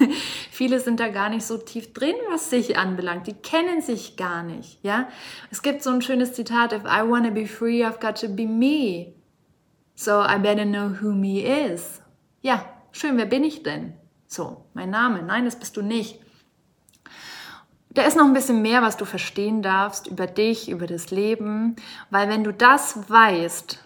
Viele 0.49 0.79
sind 0.79 1.01
da 1.01 1.09
gar 1.09 1.27
nicht 1.27 1.45
so 1.45 1.57
tief 1.57 1.91
drin, 1.91 2.15
was 2.31 2.49
sich 2.49 2.77
anbelangt. 2.77 3.27
Die 3.27 3.33
kennen 3.33 3.81
sich 3.81 4.15
gar 4.15 4.43
nicht, 4.43 4.79
ja. 4.81 5.09
Es 5.51 5.61
gibt 5.61 5.83
so 5.83 5.89
ein 5.89 6.01
schönes 6.01 6.31
Zitat, 6.31 6.71
if 6.71 6.83
I 6.85 7.05
want 7.05 7.25
to 7.25 7.33
be 7.33 7.45
free, 7.45 7.83
I've 7.83 7.99
got 7.99 8.17
to 8.21 8.29
be 8.29 8.47
me. 8.47 9.13
So 9.93 10.21
I 10.21 10.37
better 10.37 10.63
know 10.63 11.01
who 11.01 11.11
me 11.11 11.41
is. 11.41 12.01
Ja, 12.41 12.63
schön, 12.93 13.17
wer 13.17 13.25
bin 13.25 13.43
ich 13.43 13.63
denn? 13.63 13.95
So, 14.25 14.63
mein 14.73 14.89
Name. 14.89 15.21
Nein, 15.21 15.43
das 15.43 15.57
bist 15.57 15.75
du 15.75 15.81
nicht. 15.81 16.22
Da 17.93 18.01
ist 18.03 18.17
noch 18.17 18.25
ein 18.25 18.33
bisschen 18.33 18.61
mehr, 18.63 18.81
was 18.81 18.97
du 18.97 19.05
verstehen 19.05 19.61
darfst 19.61 20.07
über 20.07 20.25
dich, 20.25 20.69
über 20.69 20.87
das 20.87 21.11
Leben, 21.11 21.75
weil 22.09 22.27
wenn 22.27 22.43
du 22.43 22.51
das 22.51 23.07
weißt, 23.07 23.83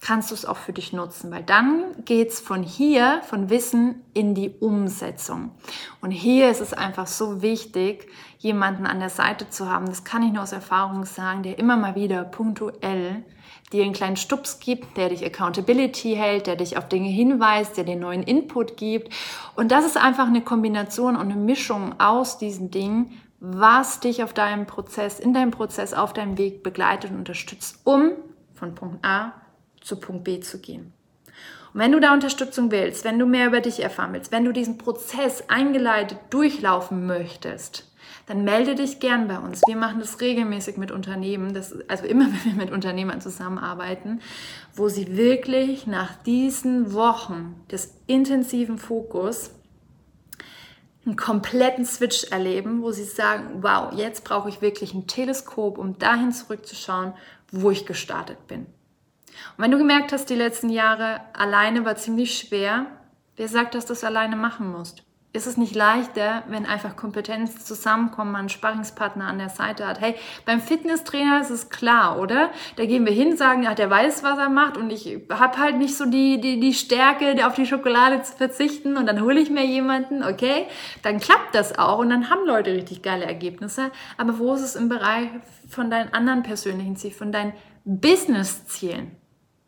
kannst 0.00 0.30
du 0.30 0.34
es 0.34 0.46
auch 0.46 0.56
für 0.56 0.72
dich 0.72 0.92
nutzen, 0.92 1.30
weil 1.30 1.42
dann 1.44 1.84
geht's 2.04 2.40
von 2.40 2.62
hier, 2.62 3.20
von 3.24 3.50
Wissen 3.50 4.02
in 4.14 4.34
die 4.34 4.50
Umsetzung. 4.50 5.52
Und 6.00 6.10
hier 6.10 6.50
ist 6.50 6.60
es 6.60 6.72
einfach 6.72 7.06
so 7.06 7.42
wichtig, 7.42 8.08
jemanden 8.38 8.86
an 8.86 9.00
der 9.00 9.10
Seite 9.10 9.48
zu 9.48 9.70
haben, 9.70 9.86
das 9.86 10.02
kann 10.02 10.22
ich 10.22 10.32
nur 10.32 10.42
aus 10.42 10.52
Erfahrung 10.52 11.04
sagen, 11.04 11.42
der 11.42 11.58
immer 11.58 11.76
mal 11.76 11.94
wieder 11.94 12.24
punktuell 12.24 13.22
dir 13.72 13.84
einen 13.84 13.92
kleinen 13.92 14.16
Stups 14.16 14.60
gibt, 14.60 14.96
der 14.96 15.08
dich 15.10 15.24
Accountability 15.24 16.14
hält, 16.14 16.46
der 16.46 16.56
dich 16.56 16.76
auf 16.76 16.88
Dinge 16.88 17.08
hinweist, 17.08 17.76
der 17.76 17.84
dir 17.84 17.96
neuen 17.96 18.22
Input 18.22 18.76
gibt. 18.76 19.12
Und 19.56 19.72
das 19.72 19.86
ist 19.86 19.96
einfach 19.96 20.26
eine 20.26 20.42
Kombination 20.42 21.16
und 21.16 21.30
eine 21.30 21.36
Mischung 21.36 22.00
aus 22.00 22.38
diesen 22.38 22.70
Dingen, 22.70 23.21
was 23.44 23.98
dich 23.98 24.22
auf 24.22 24.32
deinem 24.32 24.66
Prozess, 24.66 25.18
in 25.18 25.34
deinem 25.34 25.50
Prozess, 25.50 25.94
auf 25.94 26.12
deinem 26.12 26.38
Weg 26.38 26.62
begleitet 26.62 27.10
und 27.10 27.18
unterstützt, 27.18 27.80
um 27.82 28.12
von 28.54 28.76
Punkt 28.76 29.04
A 29.04 29.32
zu 29.80 29.96
Punkt 29.96 30.22
B 30.22 30.38
zu 30.38 30.60
gehen. 30.60 30.92
Und 31.74 31.80
wenn 31.80 31.90
du 31.90 31.98
da 31.98 32.14
Unterstützung 32.14 32.70
willst, 32.70 33.04
wenn 33.04 33.18
du 33.18 33.26
mehr 33.26 33.48
über 33.48 33.60
dich 33.60 33.82
erfahren 33.82 34.12
willst, 34.12 34.30
wenn 34.30 34.44
du 34.44 34.52
diesen 34.52 34.78
Prozess 34.78 35.48
eingeleitet 35.48 36.18
durchlaufen 36.30 37.04
möchtest, 37.04 37.92
dann 38.26 38.44
melde 38.44 38.76
dich 38.76 39.00
gern 39.00 39.26
bei 39.26 39.40
uns. 39.40 39.62
Wir 39.66 39.76
machen 39.76 39.98
das 39.98 40.20
regelmäßig 40.20 40.76
mit 40.76 40.92
Unternehmen, 40.92 41.52
das, 41.52 41.74
also 41.88 42.04
immer 42.04 42.26
wenn 42.44 42.52
wir 42.52 42.64
mit 42.64 42.70
Unternehmern 42.70 43.20
zusammenarbeiten, 43.20 44.20
wo 44.72 44.88
sie 44.88 45.16
wirklich 45.16 45.88
nach 45.88 46.14
diesen 46.22 46.92
Wochen 46.92 47.60
des 47.72 47.92
intensiven 48.06 48.78
Fokus 48.78 49.50
einen 51.04 51.16
kompletten 51.16 51.84
Switch 51.84 52.24
erleben, 52.30 52.82
wo 52.82 52.92
sie 52.92 53.04
sagen, 53.04 53.62
wow, 53.62 53.92
jetzt 53.92 54.24
brauche 54.24 54.48
ich 54.48 54.62
wirklich 54.62 54.94
ein 54.94 55.06
Teleskop, 55.06 55.78
um 55.78 55.98
dahin 55.98 56.32
zurückzuschauen, 56.32 57.14
wo 57.50 57.70
ich 57.70 57.86
gestartet 57.86 58.46
bin. 58.46 58.66
Und 59.56 59.64
wenn 59.64 59.70
du 59.70 59.78
gemerkt 59.78 60.12
hast, 60.12 60.30
die 60.30 60.34
letzten 60.34 60.68
Jahre 60.68 61.20
alleine 61.32 61.84
war 61.84 61.96
ziemlich 61.96 62.38
schwer, 62.38 62.86
wer 63.36 63.48
sagt, 63.48 63.74
dass 63.74 63.86
du 63.86 63.94
es 63.94 64.04
alleine 64.04 64.36
machen 64.36 64.70
musst? 64.70 65.02
Ist 65.34 65.46
es 65.46 65.56
nicht 65.56 65.74
leichter, 65.74 66.42
wenn 66.48 66.66
einfach 66.66 66.94
Kompetenz 66.94 67.64
zusammenkommen, 67.64 68.32
man 68.32 68.40
einen 68.40 68.48
Sparringspartner 68.50 69.26
an 69.26 69.38
der 69.38 69.48
Seite 69.48 69.86
hat. 69.86 70.00
Hey, 70.00 70.14
beim 70.44 70.60
Fitnesstrainer 70.60 71.40
ist 71.40 71.48
es 71.48 71.70
klar, 71.70 72.20
oder? 72.20 72.50
Da 72.76 72.84
gehen 72.84 73.06
wir 73.06 73.12
hin, 73.12 73.36
sagen, 73.38 73.62
ja, 73.62 73.74
der 73.74 73.88
weiß, 73.88 74.22
was 74.22 74.38
er 74.38 74.50
macht 74.50 74.76
und 74.76 74.92
ich 74.92 75.20
habe 75.30 75.56
halt 75.56 75.78
nicht 75.78 75.96
so 75.96 76.04
die, 76.04 76.38
die, 76.40 76.60
die 76.60 76.74
Stärke, 76.74 77.46
auf 77.46 77.54
die 77.54 77.66
Schokolade 77.66 78.22
zu 78.22 78.36
verzichten 78.36 78.98
und 78.98 79.06
dann 79.06 79.22
hole 79.22 79.40
ich 79.40 79.48
mir 79.48 79.64
jemanden, 79.64 80.22
okay? 80.22 80.66
Dann 81.02 81.18
klappt 81.18 81.54
das 81.54 81.78
auch 81.78 81.98
und 81.98 82.10
dann 82.10 82.28
haben 82.28 82.46
Leute 82.46 82.72
richtig 82.72 83.02
geile 83.02 83.24
Ergebnisse. 83.24 83.90
Aber 84.18 84.38
wo 84.38 84.52
ist 84.54 84.60
es 84.60 84.76
im 84.76 84.90
Bereich 84.90 85.28
von 85.66 85.90
deinen 85.90 86.12
anderen 86.12 86.42
persönlichen 86.42 86.96
Zielen, 86.96 87.14
von 87.14 87.32
deinen 87.32 87.54
Business-Zielen? 87.84 89.21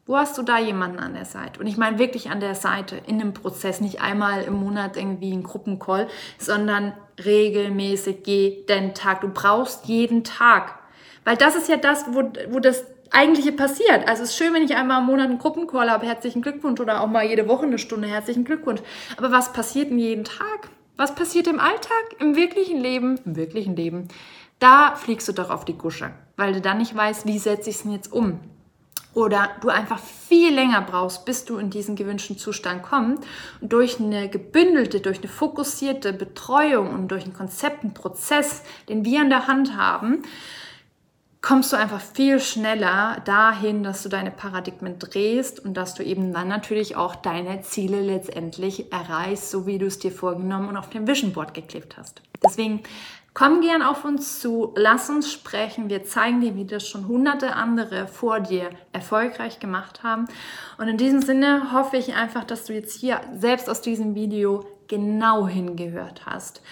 Wo 0.06 0.18
hast 0.18 0.36
du 0.36 0.42
da 0.42 0.58
jemanden 0.58 0.98
an 0.98 1.14
der 1.14 1.24
Seite? 1.24 1.60
Und 1.60 1.66
ich 1.66 1.78
meine 1.78 1.98
wirklich 1.98 2.30
an 2.30 2.40
der 2.40 2.54
Seite, 2.54 2.96
in 3.06 3.20
einem 3.20 3.32
Prozess, 3.32 3.80
nicht 3.80 4.02
einmal 4.02 4.42
im 4.42 4.52
Monat 4.52 4.98
irgendwie 4.98 5.32
ein 5.32 5.42
Gruppencall, 5.42 6.08
sondern 6.36 6.92
regelmäßig 7.24 8.26
jeden 8.26 8.92
Tag. 8.92 9.22
Du 9.22 9.28
brauchst 9.28 9.86
jeden 9.86 10.22
Tag. 10.22 10.78
Weil 11.24 11.38
das 11.38 11.56
ist 11.56 11.70
ja 11.70 11.78
das, 11.78 12.04
wo, 12.10 12.22
wo 12.50 12.60
das 12.60 12.84
eigentliche 13.10 13.52
passiert. 13.52 14.06
Also 14.06 14.24
es 14.24 14.30
ist 14.30 14.36
schön, 14.36 14.52
wenn 14.52 14.62
ich 14.62 14.76
einmal 14.76 15.00
im 15.00 15.06
Monat 15.06 15.28
einen 15.30 15.38
Gruppencall 15.38 15.90
habe, 15.90 16.04
herzlichen 16.04 16.42
Glückwunsch, 16.42 16.80
oder 16.80 17.00
auch 17.00 17.06
mal 17.06 17.24
jede 17.24 17.48
Woche 17.48 17.64
eine 17.64 17.78
Stunde, 17.78 18.06
herzlichen 18.06 18.44
Glückwunsch. 18.44 18.82
Aber 19.16 19.32
was 19.32 19.54
passiert 19.54 19.88
denn 19.88 19.98
jeden 19.98 20.24
Tag? 20.24 20.68
Was 20.98 21.14
passiert 21.14 21.46
im 21.46 21.60
Alltag, 21.60 22.16
im 22.18 22.36
wirklichen 22.36 22.78
Leben? 22.78 23.18
Im 23.24 23.36
wirklichen 23.36 23.74
Leben. 23.74 24.08
Da 24.58 24.96
fliegst 24.96 25.28
du 25.28 25.32
doch 25.32 25.48
auf 25.48 25.64
die 25.64 25.78
Gusche, 25.78 26.10
weil 26.36 26.52
du 26.52 26.60
dann 26.60 26.78
nicht 26.78 26.94
weißt, 26.94 27.26
wie 27.26 27.38
setze 27.38 27.70
ich 27.70 27.76
es 27.76 27.82
denn 27.82 27.92
jetzt 27.92 28.12
um? 28.12 28.40
Oder 29.14 29.50
du 29.60 29.68
einfach 29.68 29.98
viel 29.98 30.52
länger 30.52 30.82
brauchst, 30.82 31.24
bis 31.24 31.44
du 31.44 31.58
in 31.58 31.70
diesen 31.70 31.96
gewünschten 31.96 32.36
Zustand 32.36 32.82
kommst. 32.82 33.22
Und 33.60 33.72
durch 33.72 34.00
eine 34.00 34.28
gebündelte, 34.28 35.00
durch 35.00 35.18
eine 35.18 35.28
fokussierte 35.28 36.12
Betreuung 36.12 36.92
und 36.92 37.08
durch 37.08 37.24
einen 37.24 37.32
Konzept, 37.32 37.82
einen 37.82 37.94
Prozess, 37.94 38.62
den 38.88 39.04
wir 39.04 39.22
in 39.22 39.30
der 39.30 39.46
Hand 39.46 39.76
haben, 39.76 40.22
kommst 41.44 41.72
du 41.72 41.76
einfach 41.76 42.00
viel 42.00 42.40
schneller 42.40 43.20
dahin, 43.26 43.82
dass 43.82 44.02
du 44.02 44.08
deine 44.08 44.30
Paradigmen 44.30 44.98
drehst 44.98 45.60
und 45.60 45.74
dass 45.74 45.94
du 45.94 46.02
eben 46.02 46.32
dann 46.32 46.48
natürlich 46.48 46.96
auch 46.96 47.14
deine 47.14 47.60
Ziele 47.60 48.00
letztendlich 48.00 48.90
erreichst, 48.90 49.50
so 49.50 49.66
wie 49.66 49.76
du 49.76 49.84
es 49.84 49.98
dir 49.98 50.10
vorgenommen 50.10 50.70
und 50.70 50.78
auf 50.78 50.88
dem 50.88 51.06
Vision 51.06 51.34
Board 51.34 51.52
geklebt 51.52 51.98
hast. 51.98 52.22
Deswegen 52.42 52.82
Komm 53.34 53.60
gern 53.62 53.82
auf 53.82 54.04
uns 54.04 54.38
zu, 54.38 54.72
lass 54.76 55.10
uns 55.10 55.32
sprechen. 55.32 55.88
Wir 55.88 56.04
zeigen 56.04 56.40
dir, 56.40 56.54
wie 56.54 56.64
das 56.64 56.88
schon 56.88 57.08
hunderte 57.08 57.56
andere 57.56 58.06
vor 58.06 58.38
dir 58.38 58.70
erfolgreich 58.92 59.58
gemacht 59.58 60.04
haben. 60.04 60.26
Und 60.78 60.86
in 60.86 60.96
diesem 60.96 61.20
Sinne 61.20 61.72
hoffe 61.72 61.96
ich 61.96 62.14
einfach, 62.14 62.44
dass 62.44 62.64
du 62.64 62.74
jetzt 62.74 62.94
hier 62.94 63.20
selbst 63.36 63.68
aus 63.68 63.80
diesem 63.80 64.14
Video 64.14 64.64
genau 64.86 65.48
hingehört 65.48 66.26
hast 66.26 66.62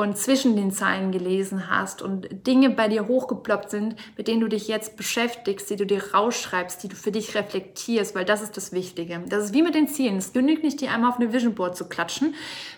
und 0.00 0.16
zwischen 0.16 0.56
den 0.56 0.70
Zeilen 0.72 1.12
gelesen 1.12 1.70
hast 1.70 2.02
und 2.02 2.46
Dinge 2.46 2.70
bei 2.70 2.88
dir 2.88 3.08
hochgeploppt 3.08 3.70
sind, 3.70 3.96
mit 4.16 4.28
denen 4.28 4.40
du 4.40 4.48
dich 4.48 4.68
jetzt 4.68 4.96
beschäftigst, 4.96 5.68
die 5.70 5.76
du 5.76 5.86
dir 5.86 6.14
rausschreibst, 6.14 6.82
die 6.82 6.88
du 6.88 6.96
für 6.96 7.12
dich 7.12 7.34
reflektierst, 7.34 8.14
weil 8.14 8.24
das 8.24 8.42
ist 8.42 8.56
das 8.56 8.72
Wichtige. 8.72 9.20
Das 9.28 9.44
ist 9.44 9.54
wie 9.54 9.62
mit 9.62 9.74
den 9.74 9.88
Zielen. 9.88 10.16
Es 10.16 10.32
genügt 10.32 10.62
nicht, 10.62 10.80
die 10.80 10.88
einmal 10.88 11.10
auf 11.10 11.18
eine 11.18 11.32
Vision 11.32 11.54
Board 11.54 11.76
zu 11.76 11.88
klatschen. 11.88 12.34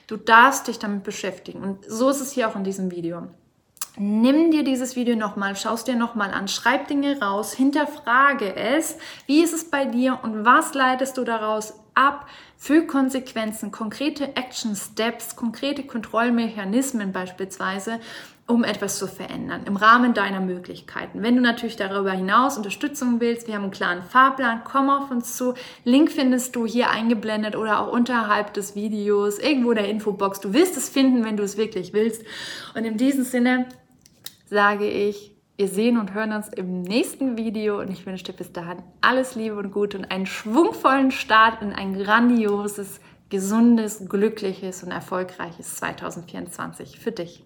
Du 0.07 0.17
darfst 0.17 0.69
dich 0.69 0.79
damit 0.79 1.03
beschäftigen. 1.03 1.63
Und 1.63 1.85
so 1.87 2.09
ist 2.11 2.21
es 2.21 2.33
hier 2.33 2.49
auch 2.49 2.57
in 2.57 2.65
diesem 2.65 2.91
Video. 2.91 3.29
Nimm 3.97 4.51
dir 4.51 4.63
dieses 4.63 4.95
Video 4.95 5.17
nochmal, 5.17 5.57
schaust 5.57 5.89
dir 5.89 5.97
nochmal 5.97 6.31
an, 6.31 6.49
schreib 6.49 6.87
Dinge 6.87 7.21
raus, 7.21 7.53
hinterfrage 7.53 8.55
es. 8.55 8.97
Wie 9.27 9.43
ist 9.43 9.53
es 9.53 9.69
bei 9.69 9.85
dir 9.85 10.21
und 10.23 10.45
was 10.45 10.75
leitest 10.75 11.19
du 11.19 11.25
daraus 11.25 11.75
ab 12.01 12.27
für 12.57 12.87
Konsequenzen, 12.87 13.71
konkrete 13.71 14.37
Action 14.37 14.75
Steps, 14.75 15.37
konkrete 15.37 15.83
Kontrollmechanismen 15.83 17.13
beispielsweise, 17.13 18.01
um 18.47 18.65
etwas 18.65 18.99
zu 18.99 19.07
verändern 19.07 19.63
im 19.67 19.77
Rahmen 19.77 20.13
deiner 20.13 20.41
Möglichkeiten. 20.41 21.23
Wenn 21.23 21.37
du 21.37 21.43
natürlich 21.43 21.77
darüber 21.77 22.11
hinaus 22.11 22.57
Unterstützung 22.57 23.21
willst, 23.21 23.47
wir 23.47 23.55
haben 23.55 23.63
einen 23.63 23.71
klaren 23.71 24.03
Fahrplan, 24.03 24.63
komm 24.65 24.91
auf 24.91 25.11
uns 25.11 25.37
zu. 25.37 25.55
Link 25.85 26.11
findest 26.11 26.57
du 26.57 26.67
hier 26.67 26.91
eingeblendet 26.91 27.55
oder 27.55 27.81
auch 27.81 27.93
unterhalb 27.93 28.53
des 28.55 28.75
Videos, 28.75 29.39
irgendwo 29.39 29.71
in 29.71 29.77
der 29.77 29.89
Infobox. 29.89 30.41
Du 30.41 30.53
wirst 30.53 30.77
es 30.77 30.89
finden, 30.89 31.25
wenn 31.25 31.37
du 31.37 31.45
es 31.45 31.57
wirklich 31.57 31.93
willst. 31.93 32.25
Und 32.75 32.85
in 32.85 32.97
diesem 32.97 33.25
Sinne 33.25 33.67
sage 34.49 34.89
ich, 34.89 35.30
wir 35.61 35.69
sehen 35.69 35.99
und 35.99 36.15
hören 36.15 36.33
uns 36.33 36.49
im 36.49 36.81
nächsten 36.81 37.37
Video 37.37 37.81
und 37.81 37.91
ich 37.91 38.07
wünsche 38.07 38.25
dir 38.25 38.33
bis 38.33 38.51
dahin 38.51 38.79
alles 39.03 39.35
Liebe 39.35 39.57
und 39.57 39.71
Gute 39.71 39.99
und 39.99 40.11
einen 40.11 40.25
schwungvollen 40.25 41.11
Start 41.11 41.61
in 41.61 41.75
ein 41.75 42.03
grandioses, 42.03 42.99
gesundes, 43.29 44.09
glückliches 44.09 44.83
und 44.83 44.91
erfolgreiches 44.91 45.77
2024 45.77 46.99
für 46.99 47.13
dich. 47.13 47.45